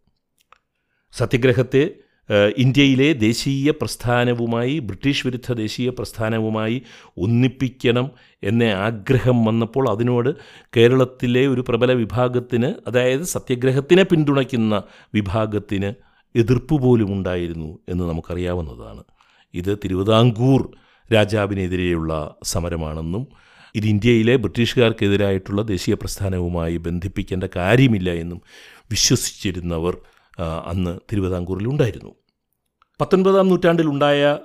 സത്യാഗ്രഹത്തെ 1.13 1.91
ഇന്ത്യയിലെ 2.57 3.13
ദേശീയ 3.13 3.71
പ്രസ്ഥാനവുമായി 3.71 4.79
ബ്രിട്ടീഷ് 4.79 5.27
വിരുദ്ധ 5.27 5.53
ദേശീയ 5.53 5.91
പ്രസ്ഥാനവുമായി 5.91 6.83
ഒന്നിപ്പിക്കണം 7.19 8.11
എന്ന 8.43 8.63
ആഗ്രഹം 8.63 9.45
വന്നപ്പോൾ 9.45 9.91
അതിനോട് 9.91 10.31
കേരളത്തിലെ 10.77 11.47
ഒരു 11.47 11.61
പ്രബല 11.61 11.93
വിഭാഗത്തിന് 11.93 12.75
അതായത് 12.87 13.23
സത്യഗ്രഹത്തിനെ 13.23 14.03
പിന്തുണയ്ക്കുന്ന 14.03 14.83
വിഭാഗത്തിന് 15.15 15.95
എതിർപ്പ് 16.37 16.83
പോലും 16.83 17.13
ഉണ്ടായിരുന്നു 17.13 17.79
എന്ന് 17.89 18.05
നമുക്കറിയാവുന്നതാണ്. 18.05 19.03
ഇത് 19.55 19.79
തിരുവിതാംകൂർ 19.85 20.73
രാജാവിനെതിരെയുള്ള 21.13 22.37
സമരമാണെന്നും 22.43 23.27
ഇത് 23.77 23.87
ഇന്ത്യയിലെ 23.87 24.37
ബ്രിട്ടീഷുകാർക്കെതിരായിട്ടുള്ള 24.37 25.63
ദേശീയ 25.63 25.95
പ്രസ്ഥാനവുമായി 25.95 26.77
ബന്ധിപ്പിക്കേണ്ട 26.77 27.45
കാര്യമില്ല 27.57 28.11
എന്നും 28.11 28.43
വിശ്വസിച്ചിരുന്നവർ 28.91 30.12
അന്ന് 30.41 30.99
തിരുവിതാംകൂറിലുണ്ടായിരുന്നു 31.13 32.15
പത്തൊൻപതാം 33.01 33.49
നൂറ്റാണ്ടിലുണ്ടായ 33.49 34.39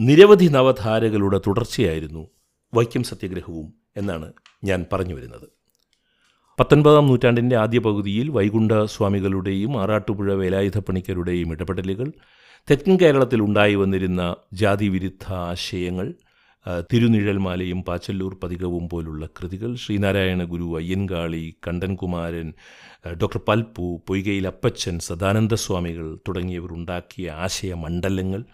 നിരവധി 0.00 0.44
നവധാരകളുടെ 0.44 1.40
തുടർച്ചയായിരുന്നു 1.46 2.28
വൈക്കം 2.74 3.02
സത്യഗ്രഹവും 3.02 3.74
എന്നാണ് 3.96 4.32
ഞാൻ 4.64 4.86
പറഞ്ഞു 4.92 5.14
വരുന്നത്. 5.14 5.48
പത്തൊൻപതാം 6.60 7.06
നൂറ്റാണ്ടിന്റെ 7.06 7.56
ആദ്യ 7.56 7.78
പകുതിയിൽ 7.78 8.28
വൈകുണ്ഠ 8.28 8.72
സ്വാമികളുടെയും 8.84 9.82
ആറാട്ടുപുഴ 9.82 10.34
വേലായുധപ്പണിക്കരുടെയും 10.34 11.52
ഇടപെടലുകൾ 11.52 12.12
തെക്കൻ 12.70 12.98
കേരളത്തിൽ 13.02 13.42
ഉണ്ടായി 13.42 13.74
വന്നിരുന്ന 13.74 14.36
ജാതിവിരുദ്ധ 14.52 15.32
ആശയങ്ങൾ 15.32 16.14
തിരുനിഴൽമാലയും 16.92 17.82
പാച്ചല്ലൂർ 17.82 18.38
പതികവും 18.42 18.88
പോലുള്ള 18.88 19.26
കൃതികൾ 19.26 19.74
ശ്രീനാരായണ 19.74 20.44
ഗുരു 20.44 20.76
അയ്യൻകാളി 20.76 21.56
കണ്ടൻകുമാരൻ 21.68 22.52
ഡോക്ടർ 23.22 23.40
പൽപ്പു 23.48 24.02
പൊയ്കയിൽ 24.08 24.46
അപ്പച്ചൻ 24.46 24.98
സദാനന്ദസ്വാമികൾ 24.98 26.18
തുടങ്ങിയവർ 26.28 26.72
ഉണ്ടാക്കിയ 26.72 27.30
ആശയമണ്ഡലങ്ങൾ 27.30 28.44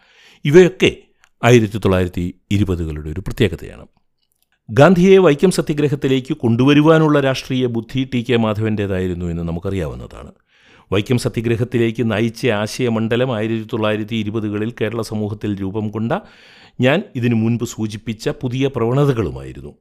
ഇവയൊക്കെ 0.44 0.96
ആയിരത്തി 1.44 1.78
തൊള്ളായിരത്തി 1.78 2.34
ഇരുപതുകളുടെ 2.50 3.10
ഒരു 3.10 3.20
പ്രത്യേകതയാണ്. 3.20 3.86
ഗാന്ധിയെ 4.70 5.18
വൈക്കം 5.18 5.50
സത്യാഗ്രഹത്തിലേക്ക് 5.50 6.34
കൊണ്ടുവരുവാനുള്ള 6.34 7.20
രാഷ്ട്രീയ 7.20 7.66
ബുദ്ധി 7.66 8.10
ടി 8.14 8.26
കെ 8.28 8.36
മാധവന്റേതായിരുന്നു 8.36 9.26
എന്ന് 9.26 9.42
നമുക്കറിയാവുന്നതാണ്. 9.42 10.32
വൈക്കം 10.92 11.18
സത്യഗ്രഹത്തിലേക്ക് 11.18 12.12
നയിച്ച 12.12 12.46
ആശയമണ്ഡലം 12.46 13.36
ആയിരത്തി 13.36 13.68
തൊള്ളായിരത്തി 13.72 14.14
ഇരുപതുകളിൽ 14.14 14.74
കേരള 14.80 15.02
സമൂഹത്തിൽ 15.02 15.60
രൂപം 15.60 15.88
കൊണ്ട 15.88 16.12
ഞാൻ 16.80 17.02
ഇതിനു 17.16 17.34
മുൻപ് 17.34 17.64
സൂചിപ്പിച്ച 17.64 18.28
പുതിയ 18.28 18.66
പ്രവണതകളുമായിരുന്നു. 18.66 19.72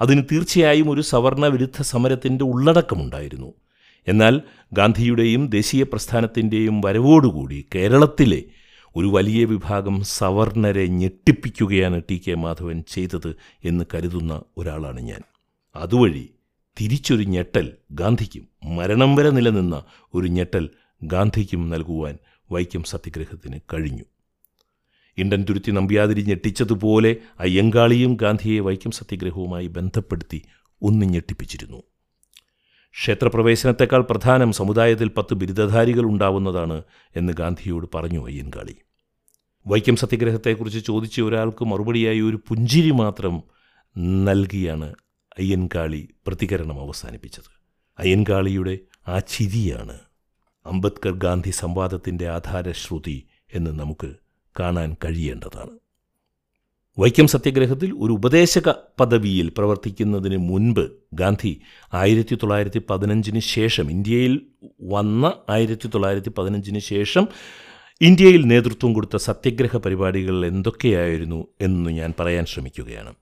അതിന് 0.00 0.22
തീർച്ചയായും 0.32 0.90
ഒരു 0.90 1.00
സവർണ 1.00 1.46
വിരുദ്ധ 1.46 1.82
സമരത്തിന്റെ 1.82 2.44
ഉള്ളടക്കമുണ്ടായിരുന്നു. 2.44 3.54
എന്നാൽ 4.06 4.42
ഗാന്ധിയുടെയും 4.74 5.48
ദേശീയ 5.48 5.82
പ്രസ്ഥാനത്തിന്റെയും 5.82 6.80
വരവോടുകൂടി 6.80 7.66
കേരളത്തിലെ 7.74 8.44
ഒരു 8.96 9.06
വലിയ 9.06 9.44
വിഭാഗം 9.44 10.02
സവർണരെ 10.04 10.86
ഞെട്ടിപ്പിക്കുകയാണ് 10.86 12.02
ടി 12.10 12.22
കെ 12.26 12.34
മാധവൻ 12.34 12.84
ചെയ്തത് 12.88 13.36
എന്ന് 13.64 13.84
കരുതുന്ന 13.94 14.42
ഒരാളാണ് 14.58 15.00
ഞാൻ. 15.00 15.20
അതുവഴി 15.76 16.37
തിരിച്ചൊരു 16.80 17.22
ഞെട്ടൽ 17.22 17.76
ഗാന്ധിക്കും 17.92 18.48
മരണം 18.64 19.14
വരെ 19.16 19.30
നിലനിന്ന 19.30 19.84
ഒരു 20.14 20.26
ഞെട്ടൽ 20.26 20.70
ഗാന്ധിക്കും 21.02 21.70
നൽകുവാൻ 21.70 22.18
വൈക്കം 22.52 22.82
സത്യഗ്രഹത്തിന് 22.82 23.60
കഴിഞ്ഞു. 23.74 24.04
ഇണ്ടൻ 25.18 25.46
തുരുത്തി 25.48 25.70
നമ്പ്യാതിരി 25.70 26.22
ഞെട്ടിച്ചതുപോലെ 26.22 27.16
അയ്യങ്കാളിയും 27.40 28.14
ഗാന്ധിയെ 28.14 28.60
വൈക്കം 28.60 28.90
സത്യഗ്രഹവുമായി 28.90 29.66
ബന്ധപ്പെടുത്തി 29.66 30.42
ഒന്ന് 30.82 31.06
ഞെട്ടിപ്പിച്ചിരുന്നു. 31.06 31.82
ക്ഷേത്രപ്രവേശനത്തെക്കാൾ 32.92 34.02
പ്രധാനം 34.02 34.52
സമുദായത്തിൽ 34.52 35.08
പത്ത് 35.08 35.34
ബിരുദധാരികൾ 35.34 36.02
ഉണ്ടാവുന്നതാണ് 36.02 36.82
എന്ന് 37.16 37.32
ഗാന്ധിയോട് 37.32 37.86
പറഞ്ഞു 37.94 38.26
അയ്യൻകാളി 38.26 38.76
വൈക്കം 39.66 39.96
സത്യഗ്രഹത്തെക്കുറിച്ച് 39.96 40.86
ചോദിച്ച 40.86 41.20
ഒരാൾക്ക് 41.20 41.64
മറുപടിയായി 41.64 42.20
ഒരു 42.20 42.36
പുഞ്ചിരി 42.48 42.90
മാത്രം 42.90 43.42
നൽകിയാണ് 44.24 44.94
അയ്യൻകാളി 45.38 46.08
പ്രതികരണം 46.26 46.80
അവസാനിപ്പിച്ചത്. 46.80 47.50
അയ്യൻകാളിയുടെ 47.98 48.78
ആ 49.08 49.18
ചിരിയാണ് 49.18 49.98
അംബേദ്കർ 50.66 51.12
ഗാന്ധി 51.12 51.50
സംവാദത്തിന്റെ 51.50 52.28
ആധാരശ്രുതി 52.28 53.26
എന്ന് 53.54 53.70
നമുക്ക് 53.70 54.14
കാണാൻ 54.60 54.96
കഴിയേണ്ടതാണ്. 55.04 55.70
വൈക്കം 56.98 57.26
സത്യാഗ്രഹത്തിൽ 57.26 57.92
ഒരു 57.92 58.12
ഉപദേശക 58.12 58.72
പദവിയിൽ 59.00 59.52
പ്രവർത്തിക്കുന്നതിന് 59.58 60.36
മുൻപ് 60.36 60.90
ഗാന്ധി 61.12 61.60
ആയിരത്തി 61.94 62.34
തൊള്ളായിരത്തി 62.34 62.80
പതിനഞ്ചിന് 62.90 63.38
ശേഷം 63.38 63.90
ഇന്ത്യയിൽ 63.90 64.46
വന്ന 64.82 65.32
ആയിരത്തി 65.48 65.88
തൊള്ളായിരത്തി 65.88 66.28
പതിനഞ്ചിന് 66.28 66.78
ശേഷം 66.78 67.28
ഇന്ത്യയിൽ 68.00 68.42
നേതൃത്വം 68.42 68.92
കൊടുത്ത 68.92 69.16
സത്യാഗ്രഹ 69.16 69.76
പരിപാടികൾ 69.76 70.46
എന്തൊക്കെയായിരുന്നു 70.46 71.46
എന്ന് 71.60 71.90
ഞാൻ 71.90 72.14
പറയാൻ 72.20 72.44
ശ്രമിക്കുകയാണ്. 72.46 73.14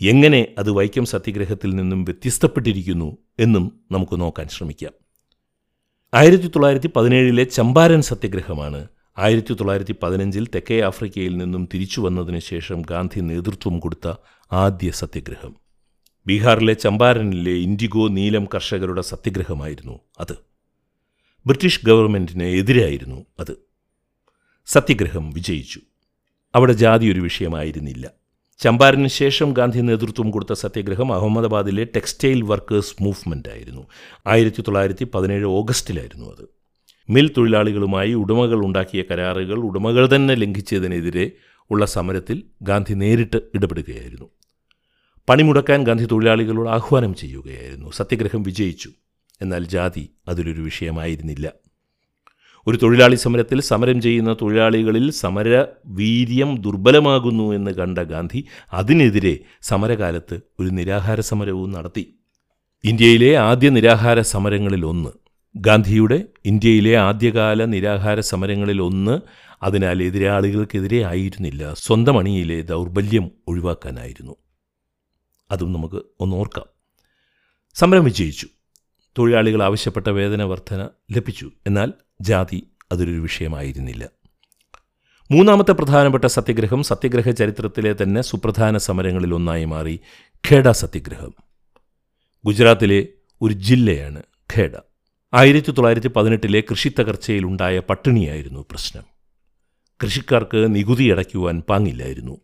എങ്ങനെ 0.00 0.54
അത് 0.58 0.70
വൈക്കം 0.70 1.04
സത്യഗ്രഹത്തിൽ 1.04 1.74
നിന്നും 1.74 2.04
വ്യത്യസ്തപ്പെട്ടിരിക്കുന്നു 2.04 3.16
എന്നും 3.38 3.80
നമുക്ക് 3.92 4.20
നോക്കാൻ 4.20 4.48
ശ്രമിക്കാം. 4.48 4.92
ആയിരത്തി 6.14 6.48
തൊള്ളായിരത്തി 6.48 6.90
പതിനേഴിലെ 6.96 7.44
ചമ്പാരൻ 7.44 8.02
സത്യഗ്രഹമാണ് 8.02 8.88
ആയിരത്തി 9.18 9.54
തൊള്ളായിരത്തി 9.54 9.94
പതിനഞ്ചിൽ 10.02 10.46
തെക്കേ 10.46 10.80
ആഫ്രിക്കയിൽ 10.80 11.36
നിന്നും 11.36 11.68
തിരിച്ചു 11.74 12.00
വന്നതിന് 12.00 12.38
ശേഷം 12.38 12.82
ഗാന്ധി 12.82 13.20
നേതൃത്വം 13.20 13.80
കൊടുത്ത 13.80 14.14
ആദ്യ 14.52 14.90
സത്യഗ്രഹം. 14.90 15.56
ബീഹാറിലെ 16.26 16.72
ചമ്പാരനിലെ 16.72 17.50
ഇൻഡിഗോ 17.50 18.08
നീലം 18.08 18.48
കർഷകരുടെ 18.54 19.02
സത്യഗ്രഹമായിരുന്നു 19.02 20.00
അത്. 20.20 20.32
ബ്രിട്ടീഷ് 21.46 21.86
ഗവൺമെന്റിന് 21.86 22.42
എതിരായിരുന്നു 22.42 23.26
അത്. 23.40 23.56
സത്യഗ്രഹം 24.66 25.30
വിജയിച്ചു. 25.30 25.80
അവിടെ 26.54 26.72
ജാതി 26.72 27.12
ഒരു 27.12 27.20
വിഷയമായിരുന്നില്ല. 27.20 28.10
ചമ്പാരന് 28.58 29.08
ശേഷം 29.08 29.52
ഗാന്ധി 29.52 29.80
നേതൃത്വം 29.80 30.30
കൊടുത്ത 30.30 30.52
സത്യാഗ്രഹം 30.52 31.12
അഹമ്മദാബാദിലെ 31.12 31.84
ടെക്സ്റ്റൈൽ 31.84 32.42
വർക്കേഴ്സ് 32.42 33.02
മൂവ്മെന്റ് 33.02 33.48
ആയിരുന്നു. 33.48 33.86
ആയിരത്തി 34.26 34.60
തൊള്ളായിരത്തി 34.60 35.04
പതിനേഴ് 35.04 35.44
ഓഗസ്റ്റിലായിരുന്നു 35.44 36.26
അത്. 36.26 36.48
മിൽ 37.10 37.30
തൊഴിലാളികളുമായി 37.36 38.14
ഉടമകൾ 38.14 38.64
ഉണ്ടാക്കിയ 38.64 39.04
കരാറുകൾ 39.10 39.54
ഉടമകൾ 39.54 40.16
തന്നെ 40.16 40.34
ലംഘിച്ചതിനെതിരെ 40.34 41.30
ഉള്ള 41.70 41.86
സമരത്തിൽ 41.86 42.42
ഗാന്ധി 42.62 42.94
നേരിട്ട് 42.94 43.36
ഇടപെടുകയായിരുന്നു. 43.54 44.28
പണിമുടക്കാൻ 45.28 45.84
ഗാന്ധി 45.84 46.04
തൊഴിലാളികളോട് 46.04 46.70
ആഹ്വാനം 46.70 47.14
ചെയ്യുകയായിരുന്നു. 47.14 47.90
സത്യഗ്രഹം 47.90 48.42
വിജയിച്ചു. 48.42 48.90
എന്നാൽ 49.42 49.64
ജാതി 49.64 50.10
അതിലൊരു 50.28 50.60
വിഷയമായിരുന്നില്ല. 50.60 51.52
ഒരു 52.68 52.78
തൊഴിലാളി 52.82 53.14
സമരത്തിൽ 53.14 53.60
സമരം 53.60 54.02
ചെയ്യുന്ന 54.02 54.36
തൊഴിലാളികളിൽ 54.42 55.10
സമര 55.10 55.64
വീര്യം 55.86 56.56
ദുർബലമാകുന്നു 56.62 57.52
എന്ന് 57.52 57.70
കണ്ട 57.70 57.98
ഗാന്ധി 57.98 58.44
അതിനെതിരെ 58.72 59.38
സമരകാലത്ത് 59.62 60.40
ഒരു 60.60 60.68
നിരാഹാര 60.68 61.20
സമരവും 61.20 61.72
നടത്തി. 61.72 62.18
ഇന്ത്യയിലെ 62.84 63.36
ആദ്യ 63.36 63.68
നിരാഹാര 63.68 64.20
സമരങ്ങളിൽ 64.20 64.86
ഒന്ന്. 64.86 65.08
ഗാന്ധിയുടെ 65.56 66.24
ഇന്ത്യയിലെ 66.44 66.96
ആദ്യകാല 66.96 67.64
നിരാഹാര 67.64 68.20
സമരങ്ങളിൽ 68.20 68.82
ഒന്ന് 68.82 69.20
അതിനാൽ 69.62 70.02
എതിരാളികൾക്കെതിരെ 70.02 71.02
ആയിരുന്നില്ല. 71.02 71.74
സ്വന്തം 71.74 72.18
അണിയിലെ 72.18 72.62
ദൗർബല്യം 72.62 73.30
ഒഴിവാക്കാനായിരുന്നു. 73.48 74.36
അതും 75.50 75.72
നമുക്ക് 75.72 76.02
ഒന്നോർക്കാം 76.20 76.68
സമരം 77.74 78.04
വിജയിച്ചു. 78.04 78.46
തൊഴിലാളികൾ 79.18 79.62
ആവശ്യപ്പെട്ട 79.62 80.08
വേതന 80.08 80.42
വർധന 80.42 80.88
ലഭിച്ചു. 81.10 81.50
എന്നാൽ 81.66 81.92
ജാതി 82.20 82.66
അതൊരു 82.92 83.10
വിഷയമായിരുന്നില്ല. 83.10 84.08
മൂന്നാമത്തെ 85.30 85.72
പ്രധാനപ്പെട്ട 85.72 86.24
സത്യഗ്രഹം 86.24 86.82
സത്യഗ്രഹ 86.82 87.30
ചരിത്രത്തിലെ 87.30 87.96
തന്നെ 88.02 88.20
സുപ്രധാന 88.20 88.76
സമരങ്ങളിൽ 88.76 89.34
ഒന്നായി 89.34 89.64
മാറി 89.64 90.00
ഖേഡ 90.34 90.70
സത്യഗ്രഹം. 90.70 91.34
ഗുജറാത്തിലെ 92.44 93.08
ഒരു 93.42 93.52
ജില്ലയാണ് 93.52 94.22
ഖേഡ. 94.56 94.70
ആയിരത്തി 95.34 95.70
തൊള്ളായിരത്തി 95.70 96.08
പതിനെട്ടിലെ 96.08 96.60
കൃഷി 96.60 96.92
തകർച്ചയിലുണ്ടായ 97.00 97.78
പട്ടിണിയായിരുന്നു 97.78 98.66
പ്രശ്നം. 98.70 99.02
കൃഷിക്കാർക്ക് 100.02 100.74
നികുതി 100.74 101.04
അടയ്ക്കുവാൻ 101.04 101.60
പാങ്ങില്ലായിരുന്നു. 101.60 102.40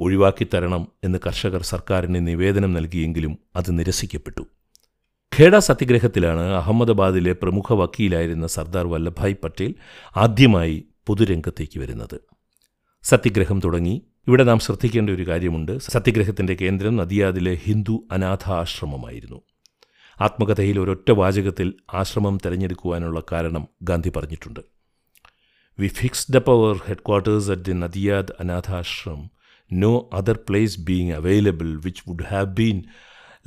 ഒഴിവാക്കി 0.00 0.46
തരണം 0.54 0.88
എന്ന് 1.04 1.18
കർഷകർ 1.26 1.62
സർക്കാരിന് 1.62 2.26
നിവേദനം 2.26 2.72
നൽകിയെങ്കിലും 2.72 3.38
അത് 3.56 3.78
നിരസിക്കപ്പെട്ടു. 3.78 4.46
ഖേഡ 5.38 5.58
സത്യഗ്രഹത്തിലാണ് 5.58 6.40
അഹമ്മദാബാദിലെ 6.40 7.32
പ്രമുഖ 7.32 7.72
വക്കീലായിരുന്ന 7.72 8.46
സർദാർ 8.46 8.86
വല്ലഭായ് 8.86 9.34
പട്ടേൽ 9.34 9.74
ആദ്യമായി 10.16 10.84
പൊതുരംഗത്തേക്ക് 11.06 11.80
വരുന്നത്. 11.80 12.20
സത്യഗ്രഹം 13.02 13.60
തുടങ്ങി. 13.60 14.02
ഇവിടെ 14.28 14.44
നാം 14.44 14.58
ശ്രദ്ധിക്കേണ്ട 14.58 15.10
ഒരു 15.10 15.28
കാര്യമുണ്ട്. 15.28 15.78
സത്യഗ്രഹത്തിന്റെ 15.78 16.54
കേന്ദ്രം 16.54 16.96
നദിയാദിലെ 16.96 17.54
ഹിന്ദു 17.54 18.08
അനാഥ 18.12 18.50
ആശ്രമമായിരുന്നു 18.50 19.42
ആത്മകഥയിൽ 20.20 20.80
ഒരൊറ്റ 20.80 21.10
വാചകത്തിൽ 21.10 21.74
ആശ്രമം 21.94 22.38
തിരഞ്ഞെടുക്കുവാനുള്ള 22.46 23.22
കാരണം 23.32 23.68
ഗാന്ധി 23.82 24.12
പറഞ്ഞിട്ടുണ്ട്. 24.16 24.60
We 25.78 25.86
fixed 25.86 26.36
up 26.36 26.52
our 26.52 26.76
headquarters 27.08 27.50
at 27.50 27.62
the 27.62 27.72
Nadiad 27.72 28.32
Anathashram 28.40 29.30
no 29.72 30.10
other 30.12 30.38
place 30.48 30.80
being 30.80 31.12
available 31.12 31.80
which 31.84 32.02
would 32.08 32.24
have 32.24 32.46
been 32.46 32.82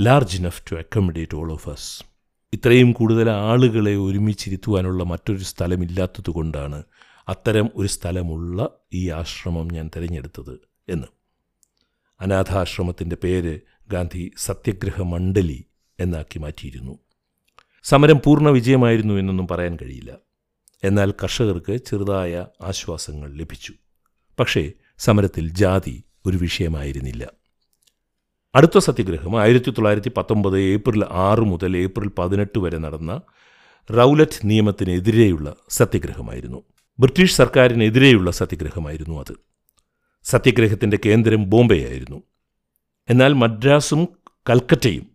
large 0.01 0.38
enough 0.38 0.71
to 0.71 0.75
accommodate 0.75 1.36
all 1.36 1.51
of 1.51 1.69
us 1.69 2.03
ഇത്രയും 2.53 2.91
കൂടുതൽ 2.91 3.29
ആളുകളെ 3.29 3.95
ഒരുമിച്ചിരുത്തുവാനുള്ള 3.95 5.03
മറ്റൊരു 5.03 5.43
സ്ഥലമില്ലാത്തതുകൊണ്ടാണ് 5.43 6.84
അത്തരം 7.27 7.69
ഒരു 7.75 7.88
സ്ഥലമുള്ള 7.88 8.69
ഈ 8.93 9.10
ആശ്രമം 9.10 9.67
ഞാൻ 9.67 9.89
തിരഞ്ഞെടുത്തത് 9.95 10.60
എന്ന്. 10.89 11.08
അനാഥാശ്രമത്തിന്റെ 12.21 13.17
പേര് 13.23 13.60
ഗാന്ധി 13.88 14.31
സത്യഗ്രഹ 14.38 15.01
മണ്ഡലി 15.01 15.65
എന്നാക്കി 15.99 16.39
മാറ്റിയിരുന്നു. 16.39 16.99
സമരം 17.84 18.21
പൂർണ 18.25 18.49
വിജയമായിരുന്നു 18.49 19.13
എന്നൊന്നും 19.13 19.47
പറയാൻ 19.47 19.77
കഴിയില്ല. 19.81 20.15
എന്നാൽ 20.84 21.12
കർഷകർക്ക് 21.12 21.77
ചെറുതായ 21.77 22.45
ആശ്വാസങ്ങൾ 22.62 23.34
ലഭിച്ചു. 23.34 23.73
പക്ഷേ 24.39 24.71
സമരത്തിൽ 24.97 25.49
ജാതി 25.49 26.03
ഒരു 26.25 26.38
വിഷയമായിരുന്നില്ല. 26.38 27.44
അടുത്ത 28.56 28.78
സത്യഗ്രഹം 28.78 29.41
ആയിരത്തി 29.41 29.70
തൊള്ളായിരത്തി 29.72 30.12
പത്തൊമ്പത് 30.18 30.60
ഏപ്രിൽ 30.60 31.04
ആറ് 31.12 31.39
മുതൽ 31.39 31.78
ഏപ്രിൽ 31.78 32.10
പതിനെട്ട് 32.20 32.60
വരെ 32.60 32.78
നടന്ന 32.78 33.22
റൗലറ്റ് 33.91 34.39
നിയമത്തിനെതിരെയുള്ള 34.44 35.56
സത്യഗ്രഹമായിരുന്നു. 35.70 36.63
ബ്രിട്ടീഷ് 37.00 37.36
സർക്കാരിനെതിരെയുള്ള 37.36 38.32
സത്യഗ്രഹമായിരുന്നു 38.32 39.20
അത്. 39.20 39.34
സത്യഗ്രഹത്തിന്റെ 40.24 41.00
കേന്ദ്രം 41.06 41.50
ബോംബെ 41.50 41.86
ആയിരുന്നു 41.89 42.20
എന്നാൽ 43.10 43.34
മദ്രാസും 43.34 44.08
കൽക്കറ്റയും 44.50 45.06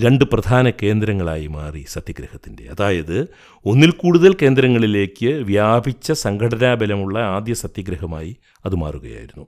രണ്ട് 0.00 0.24
പ്രധാന 0.24 0.70
കേന്ദ്രങ്ങളായി 0.70 1.46
മാറി 1.46 1.84
സത്യഗ്രഹത്തിന്റെ 1.88 2.64
അതായത് 2.68 3.18
ഒന്നിൽ 3.64 3.90
കൂടുതൽ 3.90 4.36
കേന്ദ്രങ്ങളിലേക്ക് 4.42 5.26
വ്യാപിച്ച 5.26 6.12
സംഘടനാബലമുള്ള 6.12 7.18
ആദ്യ 7.18 7.54
സത്യഗ്രഹമായി 7.54 8.36
അത് 8.64 8.74
മാറുകയായിരുന്നു. 8.74 9.46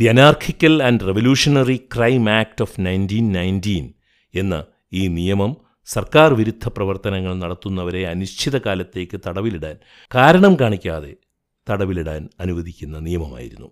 The 0.00 0.04
anarchical 0.04 0.82
and 0.82 1.00
revolutionary 1.00 1.76
crime 1.76 2.30
act 2.30 2.62
of 2.62 2.80
nineteen 2.80 3.32
nineteen 3.32 3.92
എന്ന 4.34 4.64
ഈ 4.92 5.08
നിയമം 5.08 5.56
സർക്കാർ 5.84 6.34
വിരുദ്ധ 6.34 6.68
പ്രവർത്തനങ്ങൾ 6.68 7.34
നടത്തുന്നവരെ 7.34 8.06
അനിശ്ചിതകാലത്തേക്ക് 8.06 9.20
തടവിലിടാൻ 9.26 9.76
കാരണം 10.14 10.56
കാണിക്കാതെ 10.60 11.16
തടവിലിടാൻ 11.70 12.28
അനുവദിക്കുന്ന 12.40 12.98
നിയമമായിരുന്നു. 12.98 13.70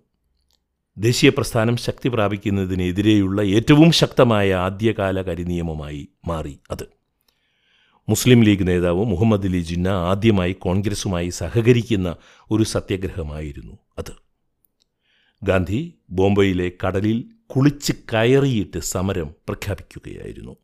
ദേശീയ 0.99 1.31
പ്രസ്ഥാനം 1.31 1.77
ശക്തി 1.77 2.09
പ്രാപിക്കുന്നതിനെതിരെയുള്ള 2.09 3.43
ഏറ്റവും 3.43 3.93
ശക്തമായ 3.93 4.55
ആദ്യകാല 4.55 5.23
കരിനിയമമായി 5.23 6.09
മാറി 6.29 6.59
അത്. 6.71 6.89
മുസ്ലിം 8.09 8.45
ലീഗ് 8.45 8.69
നേതാവ് 8.69 9.05
മുഹമ്മദ് 9.05 9.47
അലി 9.47 9.61
ജിന്ന 9.61 9.89
ആദ്യമായി 9.89 10.53
കോൺഗ്രസുമായി 10.53 11.29
സഹകരിക്കുന്ന 11.29 12.17
ഒരു 12.51 12.63
സത്യഗ്രഹമായിരുന്നു 12.63 13.79
അത്. 13.99 14.22
ഗാന്ധി 15.45 15.99
ബോംബെയിലെ 16.11 16.73
കടലിൽ 16.87 17.25
കുളിച്ച് 17.47 17.93
കയറിയിട്ട് 17.93 18.79
സമരം 18.79 19.27
പ്രഖ്യാപിക്കുകയായിരുന്നു. 19.27 20.57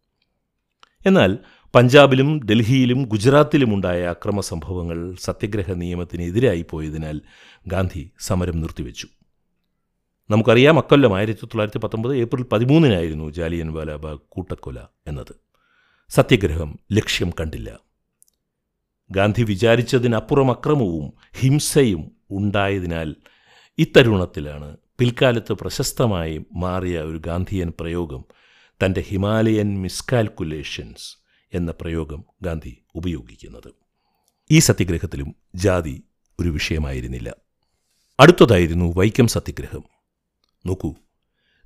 എന്നാൽ 1.07 1.39
പഞ്ചാബിലും 1.75 2.47
ഡൽഹിയിലും 2.47 3.03
ഗുജറാത്തിലുമുണ്ടായ 3.03 4.03
അക്രമ 4.03 4.41
സംഭവങ്ങൾ 4.41 5.17
സത്യഗ്രഹ 5.21 5.73
നിയമത്തിനെതിരായി 5.73 6.67
പോയതിനാൽ 6.71 7.21
ഗാന്ധി 7.67 8.11
സമരം 8.21 8.61
നിർത്തിവെച്ചു. 8.61 9.09
നമുക്കറിയാം 10.31 10.79
അക്കൊല്ലം 10.79 11.17
ആയിരത്തി 11.17 11.39
തൊള്ളായിരത്തി 11.39 11.79
പത്തൊമ്പത് 11.79 12.17
ഏപ്രിൽ 12.17 12.43
പതിമൂന്നിനായിരുന്നു 12.43 13.31
ജാലിയൻ 13.31 13.73
വാലാബാഗ് 13.73 14.19
കൂട്ടക്കൊല 14.29 14.79
എന്നത്. 15.07 15.35
സത്യഗ്രഹം 16.09 16.79
ലക്ഷ്യം 16.93 17.31
കണ്ടില്ല. 17.31 17.79
ഗാന്ധി 19.11 19.43
വിചാരിച്ചതിനപ്പുറം 19.43 20.51
അക്രമവും 20.51 21.13
ഹിംസയും 21.35 22.13
ഉണ്ടായതിനാൽ 22.31 23.15
ഇത്തരുണത്തിലാണ് 23.79 24.77
പിൽക്കാലത്ത് 24.99 25.53
പ്രശസ്തമായി 25.53 26.45
മാറിയ 26.53 27.01
ഒരു 27.01 27.19
ഗാന്ധിയൻ 27.19 27.73
പ്രയോഗം 27.81 28.25
തന്റെ 28.85 29.01
ഹിമാലയൻ 29.01 29.83
മിസ്കാൽക്കുലേഷൻസ് 29.83 31.17
എന്ന 31.55 31.71
പ്രയോഗം 31.71 32.25
ഗാന്ധി 32.43 32.79
ഉപയോഗിക്കുന്നത്. 32.95 33.75
ഈ 34.51 34.59
സത്യഗ്രഹത്തിലും 34.59 35.35
ജാതി 35.55 36.03
ഒരു 36.41 36.49
വിഷയമായിരുന്നില്ല. 36.49 37.35
അടുത്തതായിരുന്നു 38.21 38.95
വൈക്കം 38.97 39.29
സത്യഗ്രഹം. 39.29 39.85
നോക്കൂ 40.67 40.95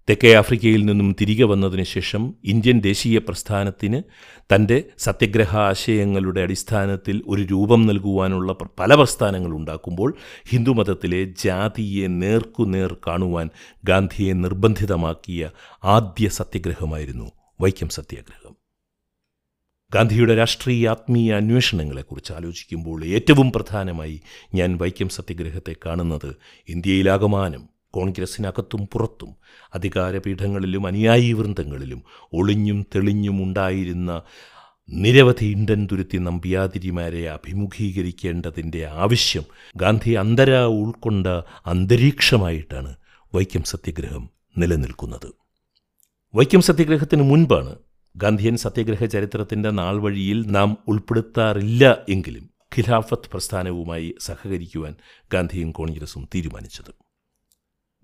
തെക്കേ 0.08 0.34
ആഫ്രിക്കയിൽ 0.34 0.84
നിന്നും 0.84 1.16
തിരികെ 1.20 1.44
വന്നതിന് 1.44 1.82
ശേഷം 1.82 2.34
ഇന്ത്യൻ 2.44 2.80
ദേശീയ 2.80 3.18
പ്രസ്ഥാനത്തിന് 3.18 4.02
തന്റെ 4.54 4.84
സത്യഗ്രഹ 4.98 5.56
ആശയങ്ങളുടെ 5.56 6.40
അടിസ്ഥാനത്തിൽ 6.40 7.22
ഒരു 7.26 7.42
രൂപം 7.42 7.86
നൽകുവാനുള്ള 7.86 8.52
പല 8.80 8.94
പ്രസ്ഥാനങ്ങൾ 8.94 9.50
ഉണ്ടാക്കുമ്പോൾ 9.50 10.14
ഹിന്ദുമതത്തിലെ 10.48 11.24
ജാതിയെ 11.24 12.06
നേർക്കുനേർ 12.06 12.96
കാണുവാൻ 13.06 13.50
ഗാന്ധിയെ 13.84 14.32
നിർബന്ധിതമാക്കിയ 14.32 15.50
ആദ്യ 15.84 16.28
സത്യഗ്രഹമായിരുന്നു 16.28 17.32
വൈക്കം 17.60 17.88
സത്യാഗ്രഹം. 17.88 18.56
ഗാന്ധിയുടെ 19.94 20.36
രാഷ്ട്രീയ 20.36 20.88
ആത്മീയ 20.88 21.34
അന്വേഷണങ്ങളെക്കുറിച്ച് 21.34 22.32
ആലോചിക്കുമ്പോൾ 22.32 23.04
ഏറ്റവും 23.04 23.52
പ്രധാനമായി 23.52 24.20
ഞാൻ 24.54 24.76
വൈക്കം 24.76 25.08
സത്യഗ്രഹത്തെ 25.08 25.76
കാണുന്നത് 25.86 26.36
ഇന്ത്യയിലാകമാനം 26.68 27.71
കോൺഗ്രസിനകത്തും 27.92 28.82
പുറത്തും 28.92 29.32
അധികാരപീഠങ്ങളിലും 29.74 30.86
അനുയായി 30.86 31.32
വൃന്ദങ്ങളിലും 31.32 32.00
ഒളിഞ്ഞും 32.32 32.86
തെളിഞ്ഞും 32.94 33.42
ഉണ്ടായിരുന്ന 33.42 34.22
നിരവധി 34.88 35.46
ഇന്ത്യൻ 35.46 35.88
തുരുത്തി 35.92 36.18
നമ്പ്യാതിരിമാരെ 36.18 37.22
അഭിമുഖീകരിക്കേണ്ടതിന്റെ 37.28 38.80
ആവശ്യം 39.04 39.44
ഗാന്ധി 39.76 40.12
അന്തര 40.22 40.52
ഉൾക്കൊണ്ട 40.80 41.26
അന്തരീക്ഷമായിട്ടാണ് 41.66 42.90
വൈക്കം 43.34 43.62
സത്യഗ്രഹം 43.62 44.24
നിലനിൽക്കുന്നത്. 44.58 45.28
വൈക്കം 46.34 46.62
സത്യഗ്രഹത്തിന് 46.62 47.22
മുൻപാണ് 47.22 47.72
ഗാന്ധിയൻ 48.16 48.56
സത്യഗ്രഹ 48.56 49.04
ചരിത്രത്തിന്റെ 49.04 49.70
നാൾ 49.70 49.94
വഴിയിൽ 50.00 50.38
നാം 50.56 50.70
ഉൾപ്പെടുത്താറില്ല 50.88 51.84
എങ്കിലും 52.08 52.44
ഖിലാഫത്ത് 52.76 53.30
പ്രസ്ഥാനവുമായി 53.32 54.14
സഹകരിക്കുവാൻ 54.20 54.94
ഗാന്ധിയും 55.32 55.70
കോൺഗ്രസും 55.70 56.28
തീരുമാനിച്ചത്. 56.34 56.92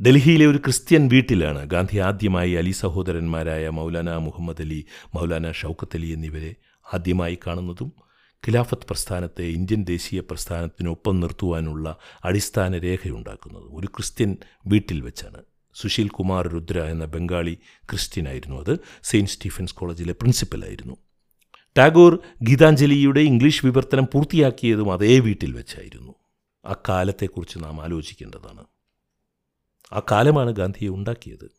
ഡൽഹിയിലെ 0.03 0.47
ഒരു 0.47 0.59
ക്രിസ്ത്യൻ 0.59 1.09
വീട്ടിലാണ് 1.09 1.65
ഗാന്ധി 1.65 1.99
ആദ്യമായി 1.99 2.53
അലി 2.53 2.71
സഹോദരന്മാരായ 2.71 3.69
മൗലാന 3.69 4.17
മുഹമ്മദ് 4.17 4.63
അലി 4.63 4.87
മൗലാന 5.15 5.53
ഷൗക്കത്ത് 5.53 5.97
അലി 5.97 6.07
എന്നിവരെ 6.07 6.55
ആദ്യമായി 6.95 7.39
കാണുന്നതും 7.47 7.93
ഖിലാഫത്ത് 8.47 8.87
പ്രസ്ഥാനത്തെ 8.87 9.43
ഇന്ത്യൻ 9.43 9.85
ദേശീയ 9.85 10.21
പ്രസ്ഥാനത്തിനൊപ്പം 10.21 11.21
നിർത്തുവാനുള്ള 11.21 11.97
അടിസ്ഥാന 12.25 12.79
രേഖയുണ്ടാക്കുന്നതും 12.79 13.77
ഒരു 13.77 13.87
ക്രിസ്ത്യൻ 13.87 14.37
വീട്ടിൽ 14.67 15.01
വെച്ചാണ്. 15.01 15.43
സുശീൽ 15.75 16.09
കുമാർ 16.09 16.49
രുദ്ര 16.49 16.79
എന്ന 16.81 17.05
ബംഗാളി 17.05 17.59
ക്രിസ്ത്യനായിരുന്നു 17.91 18.57
അത്. 18.57 18.79
സെയിന്റ് 19.03 19.31
സ്റ്റീഫൻസ് 19.31 19.75
കോളേജിലെ 19.75 20.13
പ്രിൻസിപ്പലായിരുന്നു 20.13 20.97
ടാഗോർ 21.79 22.19
ഗീതാഞ്ജലിയുടെ 22.43 23.21
ഇംഗ്ലീഷ് 23.21 23.67
വിവർത്തനം 23.67 24.05
പൂർത്തിയാക്കിയതും 24.05 24.93
അതേ 24.93 25.19
വീട്ടിൽ 25.19 25.53
വെച്ചായിരുന്നു. 25.53 26.15
അക്കാലത്തെക്കുറിച്ച് 26.65 27.59
കാലത്തെക്കുറിച്ച് 27.59 27.59
നാം 27.65 27.83
ആലോചിക്കേണ്ടതാണ്. 27.83 28.65
ആ 29.93 30.03
കാലമാണ് 30.11 30.51
ഗാന്ധിയെ 30.51 30.89
ഉണ്ടാക്കിയത്. 30.89 31.59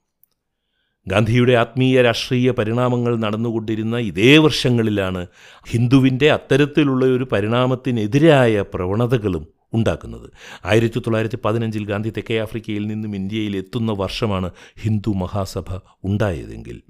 ഗാന്ധിയുടെ 1.08 1.54
ആത്മീയ 1.54 2.02
രാഷ്ട്രീയ 2.02 2.52
പരിണാമങ്ങൾ 2.52 3.15
നടന്നുകൊണ്ടിരുന്ന 3.15 3.98
ഇതേ 3.98 4.38
വർഷങ്ങളിലാണ് 4.38 5.28
ഹിന്ദുവിന്റെ 5.68 6.32
അത്തരത്തിലുള്ള 6.32 7.06
ഒരു 7.06 7.24
പരിണാമത്തിനെതിരായ 7.24 8.62
പ്രവണതകളും 8.62 9.48
ഉണ്ടാക്കുന്നത്. 9.74 10.32
ആയിരത്തി 10.65 11.00
തൊള്ളായിരത്തി 11.00 11.38
പതിനഞ്ചിൽ 11.46 11.86
ഗാന്ധി 11.86 12.10
തെക്കേ 12.10 12.39
ആഫ്രിക്കയിൽ 12.39 12.88
നിന്നും 12.88 13.15
ഇന്ത്യയിൽ 13.15 13.58
എത്തുന്ന 13.58 13.92
വർഷമാണ് 13.92 14.52
ഹിന്ദു 14.80 15.10
മഹാസഭ 15.10 15.80
ഉണ്ടായതെങ്കിൽ. 16.04 16.82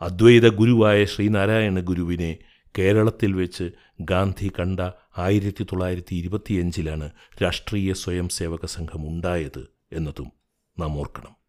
അദ്വൈത 0.00 0.48
ഗുരുവായ 0.48 1.04
ശ്രീനാരായണ 1.04 1.80
ഗുരുവിനെ 1.80 2.38
കേരളത്തിൽ 2.78 3.32
വെച്ച് 3.32 3.70
ഗാന്ധി 4.00 4.50
കണ്ട 4.60 4.80
ആയിരത്തി 5.18 5.64
തൊള്ളായിരത്തി 5.64 6.16
ഇരുപത്തിയഞ്ചിലാണ് 6.16 7.10
രാഷ്ട്രീയ 7.42 7.92
സ്വയം 7.92 8.28
സേവക 8.28 8.66
സംഘം 8.66 9.08
ഉണ്ടായത് 9.08 9.70
എന്നതും. 9.92 10.39
നാം 10.80 10.98
ഓർക്കണം. 10.98 11.40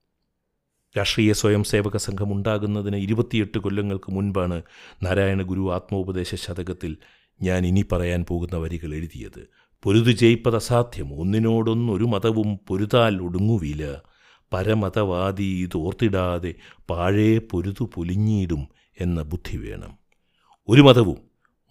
രാഷ്ട്രീയ 0.98 1.34
സ്വയം 1.34 1.64
സേവക 1.64 1.98
സംഘം 1.98 2.34
ഉണ്ടാകുന്നതിന് 2.34 2.96
ഇരുപത്തിയെട്ട് 2.96 3.58
കൊല്ലങ്ങൾക്ക് 3.58 4.12
മുൻപാണ് 4.12 4.62
നാരായണ 5.04 5.42
ഗുരു 5.42 5.74
ആത്മോപദേശ 5.74 6.36
ശതകത്തിൽ 6.36 6.98
ഞാൻ 7.42 7.66
ഇനി 7.66 7.86
പറയാൻ 7.92 8.26
പോകുന്ന 8.30 8.58
വരികൾ 8.58 8.96
എഴുതിയത്. 8.96 9.48
പൊരുതു 9.84 10.12
ജയിപ്പത് 10.12 10.56
അസാധ്യം. 10.56 11.14
ഒന്നിനോടൊന്നൊരു 11.14 12.04
മതവും 12.04 12.60
പൊരുതാൽ 12.68 13.22
ഒടുങ്ങുവില. 13.22 13.96
പരമതവാദി 14.54 15.44
ഇതോർത്തിടാതെ 15.44 16.56
പാഴേ 16.90 17.38
പൊരുതു 17.38 17.90
പൊലിഞ്ഞിടും 17.94 18.68
എന്ന 19.00 19.22
ബുദ്ധി 19.22 19.58
വേണം. 19.58 19.98
ഒരു 20.68 20.82
മതവും 20.82 21.18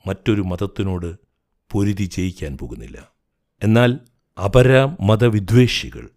മറ്റൊരു 0.06 0.42
മതത്തിനോട് 0.42 1.16
പൊരുതി 1.70 2.04
ജയിക്കാൻ 2.04 2.58
പോകുന്നില്ല. 2.58 3.08
എന്നാൽ 3.62 3.98
അപര 4.44 4.84
മതവിദ്വേഷികൾ 4.84 6.08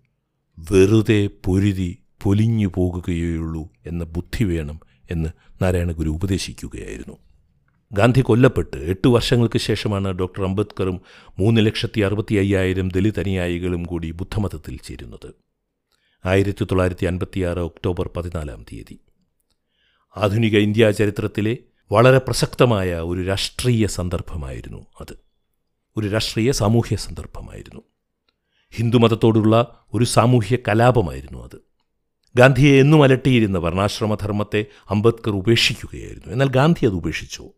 വെറുതെ 0.57 1.29
പൊരുതി 1.45 1.97
പൊലിഞ്ഞു 2.23 2.71
പോകുകയുള്ളൂ 2.75 3.69
എന്ന 3.85 4.03
ബുദ്ധി 4.03 4.43
വേണം 4.43 4.79
എന്ന് 5.11 5.29
നാരായണഗുരു 5.61 6.09
ഉപദേശിക്കുകയായിരുന്നു. 6.09 7.17
ഗാന്ധി 7.91 8.21
കൊല്ലപ്പെട്ട് 8.21 8.77
എട്ട് 8.77 9.07
വർഷങ്ങൾക്ക് 9.07 9.59
ശേഷമാണ് 9.59 10.07
ഡോക്ടർ 10.07 10.43
അംബേദ്കറും 10.43 11.01
മൂന്ന് 11.39 11.65
ലക്ഷത്തി 11.65 12.01
അറുപത്തി 12.01 12.35
അയ്യായിരം 12.35 12.89
ദലിത് 12.89 13.19
അനുയായികളും 13.19 13.83
കൂടി 13.83 14.11
ബുദ്ധമതത്തിൽ 14.11 14.79
ചേരുന്നത്. 14.83 15.33
ആയിരത്തി 16.25 16.63
തൊള്ളായിരത്തി 16.63 17.05
അൻപത്തിയാറ് 17.05 17.59
ഒക്ടോബർ 17.59 18.09
പതിനാലാം 18.17 18.65
തീയതി. 18.71 18.99
ആധുനിക 20.17 20.57
ഇന്ത്യാ 20.57 20.91
ചരിത്രത്തിലെ 20.91 21.57
വളരെ 21.91 22.17
പ്രസക്തമായ 22.17 22.93
ഒരു 22.93 23.21
രാഷ്ട്രീയ 23.21 23.87
സന്ദർഭമായിരുന്നു 23.87 24.85
അത്. 25.01 25.17
ഒരു 25.97 26.07
രാഷ്ട്രീയ 26.07 26.51
സാമൂഹ്യ 26.51 26.95
സന്ദർഭമായിരുന്നു. 26.95 27.81
ഹിന്ദുമതത്തോടുള്ള 28.75 29.85
ഒരു 29.93 30.05
സാമൂഹ്യ 30.05 30.57
കലാപമായിരുന്നു 30.67 31.43
അത്. 31.43 31.61
ഗാന്ധിയെ 32.35 32.81
എന്നും 32.81 33.03
അലട്ടിയിരുന്ന 33.03 33.57
വർണാശ്രമധർമ്മത്തെ 33.57 34.65
അംബേദ്കർ 34.89 35.31
ഉപേക്ഷിക്കുകയായിരുന്നു. 35.31 36.33
എന്നാൽ 36.33 36.49
ഗാന്ധി 36.49 36.85
അത് 36.85 36.93
ഉപേക്ഷിച്ചു. 36.93 37.49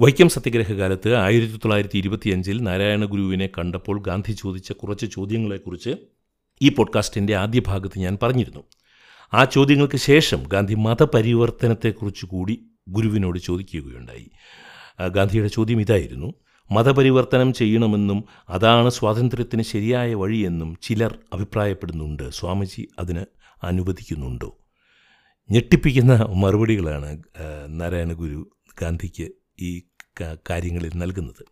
വൈക്കം 0.00 0.28
സത്യഗ്രഹകാലത്ത് 0.28 1.14
ആയിരത്തി 1.14 1.52
തൊള്ളായിരത്തി 1.52 1.98
ഇരുപത്തിയഞ്ചിൽ 1.98 2.62
നാരായണ 2.62 3.04
ഗുരുവിനെ 3.04 3.46
കണ്ടപ്പോൾ 3.46 4.02
ഗാന്ധി 4.02 4.32
ചോദിച്ച 4.32 4.72
കുറച്ച് 4.72 5.06
ചോദ്യങ്ങളെക്കുറിച്ച് 5.06 5.90
ഈ 6.62 6.68
പോഡ്കാസ്റ്റിന്റെ 6.68 7.34
ആദ്യ 7.34 7.62
ഭാഗത്ത് 7.66 7.98
ഞാൻ 7.98 8.18
പറഞ്ഞിരുന്നു. 8.22 8.62
ആ 9.34 9.44
ചോദ്യങ്ങൾക്ക് 9.44 9.96
ശേഷം 9.96 10.42
ഗാന്ധി 10.48 10.74
മതപരിവർത്തനത്തെക്കുറിച്ച് 10.74 12.26
കൂടി 12.26 12.66
ഗുരുവിനോട് 12.88 13.38
ചോദിക്കുകയുണ്ടായി. 13.38 14.30
ഗാന്ധിയുടെ 15.08 15.48
ചോദ്യം 15.48 15.80
ഇതായിരുന്നു. 15.80 16.34
മതപരിവർത്തനം 16.70 17.52
ചെയ്യണമെന്നും 17.52 18.24
അതാണ് 18.48 18.90
സ്വാതന്ത്ര്യത്തിന് 18.90 19.62
ശരിയായ 19.62 20.14
വഴിയെന്നും 20.14 20.78
ചിലർ 20.82 21.18
അഭിപ്രായപ്പെടുന്നുണ്ട്. 21.32 22.30
സ്വാമിജി 22.30 22.88
അതിന് 22.98 23.24
അനുവദിക്കുന്നുണ്ടോ? 23.62 24.58
ഞെട്ടിപ്പിക്കുന്ന 25.50 26.26
മറുപടികളാണ് 26.34 27.22
നാരായണഗുരു 27.66 27.66
നാരായണ 27.66 28.12
ഗുരു 28.12 28.50
ഗാന്ധിക്ക് 28.82 29.28
ഈ 29.60 29.82
കാര്യങ്ങളിൽ 30.50 30.90
നൽകുന്നത്. 30.94 31.44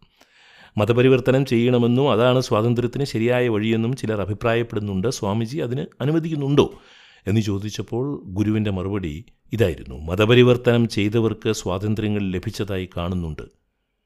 മതപരിവർത്തനം 0.78 1.46
ചെയ്യണമെന്നും 1.46 2.12
അതാണ് 2.12 2.40
സ്വാതന്ത്ര്യത്തിന് 2.40 3.04
ശരിയായ 3.04 3.48
വഴിയെന്നും 3.48 3.96
ചിലർ 3.96 4.20
അഭിപ്രായപ്പെടുന്നുണ്ട്. 4.20 5.08
സ്വാമിജി 5.08 5.58
അതിന് 5.58 5.86
അനുവദിക്കുന്നുണ്ടോ? 6.00 6.80
എന്ന് 7.26 7.40
ചോദിച്ചപ്പോൾ 7.40 8.20
ഗുരുവിന്റെ 8.24 8.70
മറുപടി 8.70 9.24
ഇതായിരുന്നു. 9.52 9.94
മതപരിവർത്തനം 9.94 10.88
ചെയ്തവർക്ക് 10.88 11.52
സ്വാതന്ത്ര്യങ്ങൾ 11.52 12.22
ലഭിച്ചതായി 12.22 12.88
കാണുന്നുണ്ട്. 12.96 13.63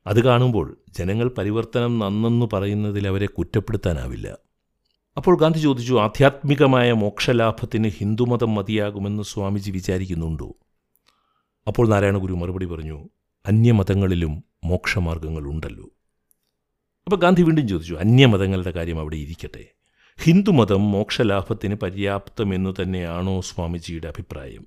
അത് 0.08 0.24
കാണുമ്പോൾ 0.24 0.78
ജനങ്ങൾ 0.90 1.28
പരിവർത്തനം 1.38 1.98
നന്നെന്ന് 1.98 2.46
പറയുന്നതിൽ 2.52 3.08
അവരെ 3.08 3.26
കുറ്റപ്പെടുത്താനാവില്ല. 3.26 4.38
അപ്പോൾ 5.16 5.38
ഗാന്ധി 5.38 5.58
ചോദിച്ചു 5.58 6.00
ആധ്യാത്മികമായ 6.00 6.92
മോക്ഷലാഭത്തിന് 6.92 7.88
ഹിന്ദുമതം 7.88 8.54
മതിയാകുമെന്ന് 8.54 9.22
സ്വാമിജി 9.22 9.70
വിചാരിക്കുന്നുണ്ടോ? 9.70 10.56
അപ്പോൾ 11.66 11.88
നാരായണഗുരു 11.88 12.32
മറുപടി 12.32 12.66
പറഞ്ഞു 12.66 13.08
അന്യമതങ്ങളിലും 13.46 14.44
മോക്ഷമാർഗങ്ങളുണ്ടല്ലോ. 14.64 15.84
അപ്പോൾ 17.04 17.16
ഗാന്ധി 17.16 17.42
വീണ്ടും 17.42 17.68
ചോദിച്ചു 17.68 17.94
അന്യമതങ്ങളുടെ 17.94 18.70
കാര്യം 18.70 19.00
അവിടെ 19.00 19.16
ഇരിക്കട്ടെ. 19.16 19.64
ഹിന്ദുമതം 20.22 20.92
മോക്ഷലാഭത്തിന് 20.92 21.74
പര്യാപ്തമെന്നു 21.74 22.74
തന്നെയാണോ 22.82 23.40
സ്വാമിജിയുടെ 23.40 24.08
അഭിപ്രായം? 24.08 24.66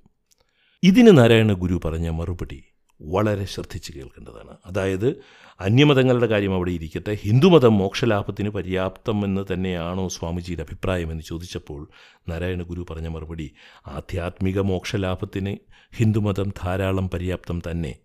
ഇതിന് 0.82 1.18
നാരായണഗുരു 1.18 1.80
പറഞ്ഞ 1.84 2.08
മറുപടി 2.08 2.64
വളരെ 3.02 3.44
ശ്രദ്ധിച്ച് 3.44 3.92
കേൾക്കേണ്ടതാണ്. 3.92 4.56
അതായത് 4.66 5.22
അന്യമതങ്ങളുടെ 5.60 6.26
കാര്യം 6.26 6.54
അവിടെ 6.54 6.70
ഇരിക്കട്ടെ. 6.70 7.14
ഹിന്ദുമതം 7.14 7.78
മോക്ഷലാഭത്തിന് 7.78 8.48
പര്യാപ്തമെന്ന് 8.48 9.44
തന്നെയാണോ 9.52 10.08
സ്വാമിജിയുടെ 10.08 10.62
അഭിപ്രായം 10.62 11.10
എന്ന് 11.10 11.22
ചോദിച്ചപ്പോൾ 11.22 11.88
നാരായണ 12.28 12.62
ഗുരു 12.62 12.86
പറഞ്ഞ 12.90 13.08
മറുപടി 13.08 13.54
ആധ്യാത്മിക 13.86 14.60
മോക്ഷലാഭത്തിന് 14.60 15.56
ഹിന്ദുമതം 15.96 16.52
ധാരാളം 16.62 17.10
പര്യാപ്തം 17.10 17.62
തന്നെ. 17.70 17.98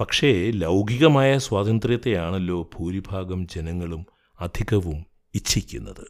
പക്ഷേ 0.00 0.50
ലൗകികമായ 0.54 1.38
സ്വാതന്ത്ര്യത്തെയാണല്ലോ 1.38 2.70
ഭൂരിഭാഗം 2.74 3.46
ജനങ്ങളും 3.48 4.06
അധികവും 4.40 5.06
ഇച്ഛിക്കുന്നത്. 5.34 6.06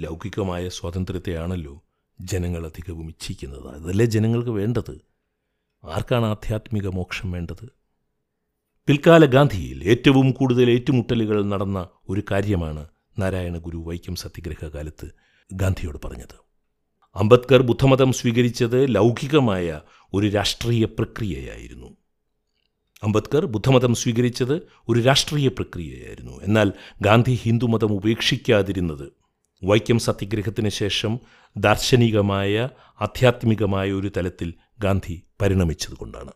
ലൗകികമായ 0.00 0.68
സ്വാതന്ത്ര്യത്തെയാണല്ലോ 0.68 1.82
ജനങ്ങൾ 2.20 2.66
അധികവും 2.66 3.08
ഇച്ഛിക്കുന്നത് 3.08 3.68
അതല്ലേ 3.68 4.04
ജനങ്ങൾക്ക് 4.04 4.50
വേണ്ടത്? 4.50 5.11
ആർക്കാണ് 5.84 6.26
ആധ്യാത്മിക 6.26 6.88
മോക്ഷം 6.88 7.30
വേണ്ടത്? 7.30 7.64
പിൽക്കാല 8.86 9.24
ഗാന്ധിയിൽ 9.24 9.84
ഏറ്റവും 9.84 10.30
കൂടുതൽ 10.30 10.70
ഏറ്റുമുട്ടലുകൾ 10.70 11.44
നടന്ന 11.44 11.88
ഒരു 12.08 12.22
കാര്യമാണ് 12.30 12.86
നാരായണ 13.18 13.58
ഗുരു 13.58 13.76
വൈക്കം 13.76 14.14
സത്യഗ്രഹ 14.14 14.64
കാലത്ത് 14.64 15.08
ഗാന്ധിയോട് 15.52 15.98
പറഞ്ഞത്. 16.04 16.42
അംബേദ്കർ 17.16 17.62
ബുദ്ധമതം 17.62 18.12
സ്വീകരിച്ചത് 18.12 18.94
ലൗകികമായ 18.94 19.80
ഒരു 20.14 20.26
രാഷ്ട്രീയ 20.26 20.84
പ്രക്രിയയായിരുന്നു. 20.84 21.96
അംബേദ്കർ 23.02 23.46
ബുദ്ധമതം 23.46 23.94
സ്വീകരിച്ചത് 23.94 24.62
ഒരു 24.88 25.00
രാഷ്ട്രീയ 25.00 25.48
പ്രക്രിയയായിരുന്നു. 25.48 26.42
എന്നാൽ 26.42 26.72
ഗാന്ധി 27.02 27.32
ഹിന്ദുമതം 27.32 27.92
ഉപേക്ഷിക്കാതിരുന്നത് 27.92 29.21
വൈക്കം 29.64 29.98
സത്യഗ്രഹത്തിന് 29.98 30.68
ശേഷം 30.68 31.20
ദാർശനികമായ 31.56 32.68
ആധ്യാത്മികമായ 33.00 33.92
ഒരു 33.92 34.10
തലത്തിൽ 34.16 34.54
ഗാന്ധി 34.80 35.22
പരിണമിച്ചതുകൊണ്ടാണ്. 35.42 36.30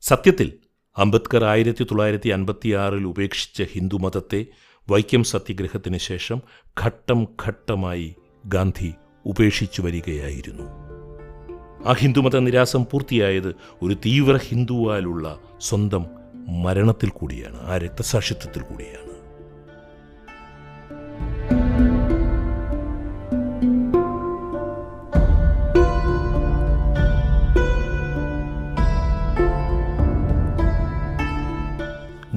സത്യത്തിൽ 0.00 0.52
അംബേദ്കർ 0.98 1.44
ആയിരത്തി 1.44 1.84
തൊള്ളായിരത്തി 1.84 2.28
അൻപത്തിയാറിൽ 2.28 3.04
ഉപേക്ഷിച്ച 3.04 3.62
ഹിന്ദുമതത്തെ 3.62 4.46
വൈക്കം 4.90 5.24
സത്യഗ്രഹത്തിന് 5.24 5.98
ശേഷം 5.98 6.42
ഘട്ടം 6.84 7.28
ഘട്ടമായി 7.46 8.14
ഗാന്ധി 8.46 8.94
ഉപേക്ഷിച്ചു 9.26 9.82
വരികയായിരുന്നു. 9.82 10.64
ആ 11.86 11.92
ഹിന്ദുമത 11.92 12.38
നിരാസം 12.38 12.84
പൂർത്തിയായത് 12.84 13.54
ഒരു 13.82 13.94
തീവ്ര 13.94 14.36
ഹിന്ദുവാലുള്ള 14.36 15.38
സ്വന്തം 15.60 16.06
മരണത്തിൽ 16.62 17.08
കൂടിയാണ് 17.08 17.60
ആ 17.62 17.76
രക്തസാക്ഷിത്വത്തിൽ 17.76 18.62
കൂടിയാണ്. 18.62 19.09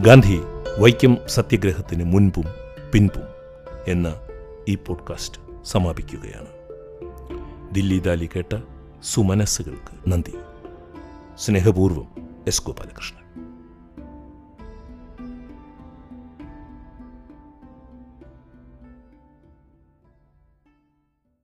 ഗാന്ധി 0.04 0.40
വൈക്കം 0.80 1.18
സത്യഗ്രഹത്തിന് 1.28 2.04
മുൻപും 2.04 2.44
പിൻപും 2.94 3.22
എന്ന 3.88 4.14
ഈ 4.68 4.76
പോഡ്കാസ്റ്റ് 4.76 5.66
സമാപിക്കുകയാണ്. 5.66 6.48
ദില്ലി 7.72 8.00
ദാലി 8.00 8.30
കേട്ട 8.36 8.62
സുമനസ്സുകൾക്ക് 9.04 10.10
നന്ദി. 10.10 10.34
സ്നേഹപൂർവം 11.38 12.08
എസ് 12.48 12.64
ഗോപാലകൃഷ്ണൻ. 12.64 13.23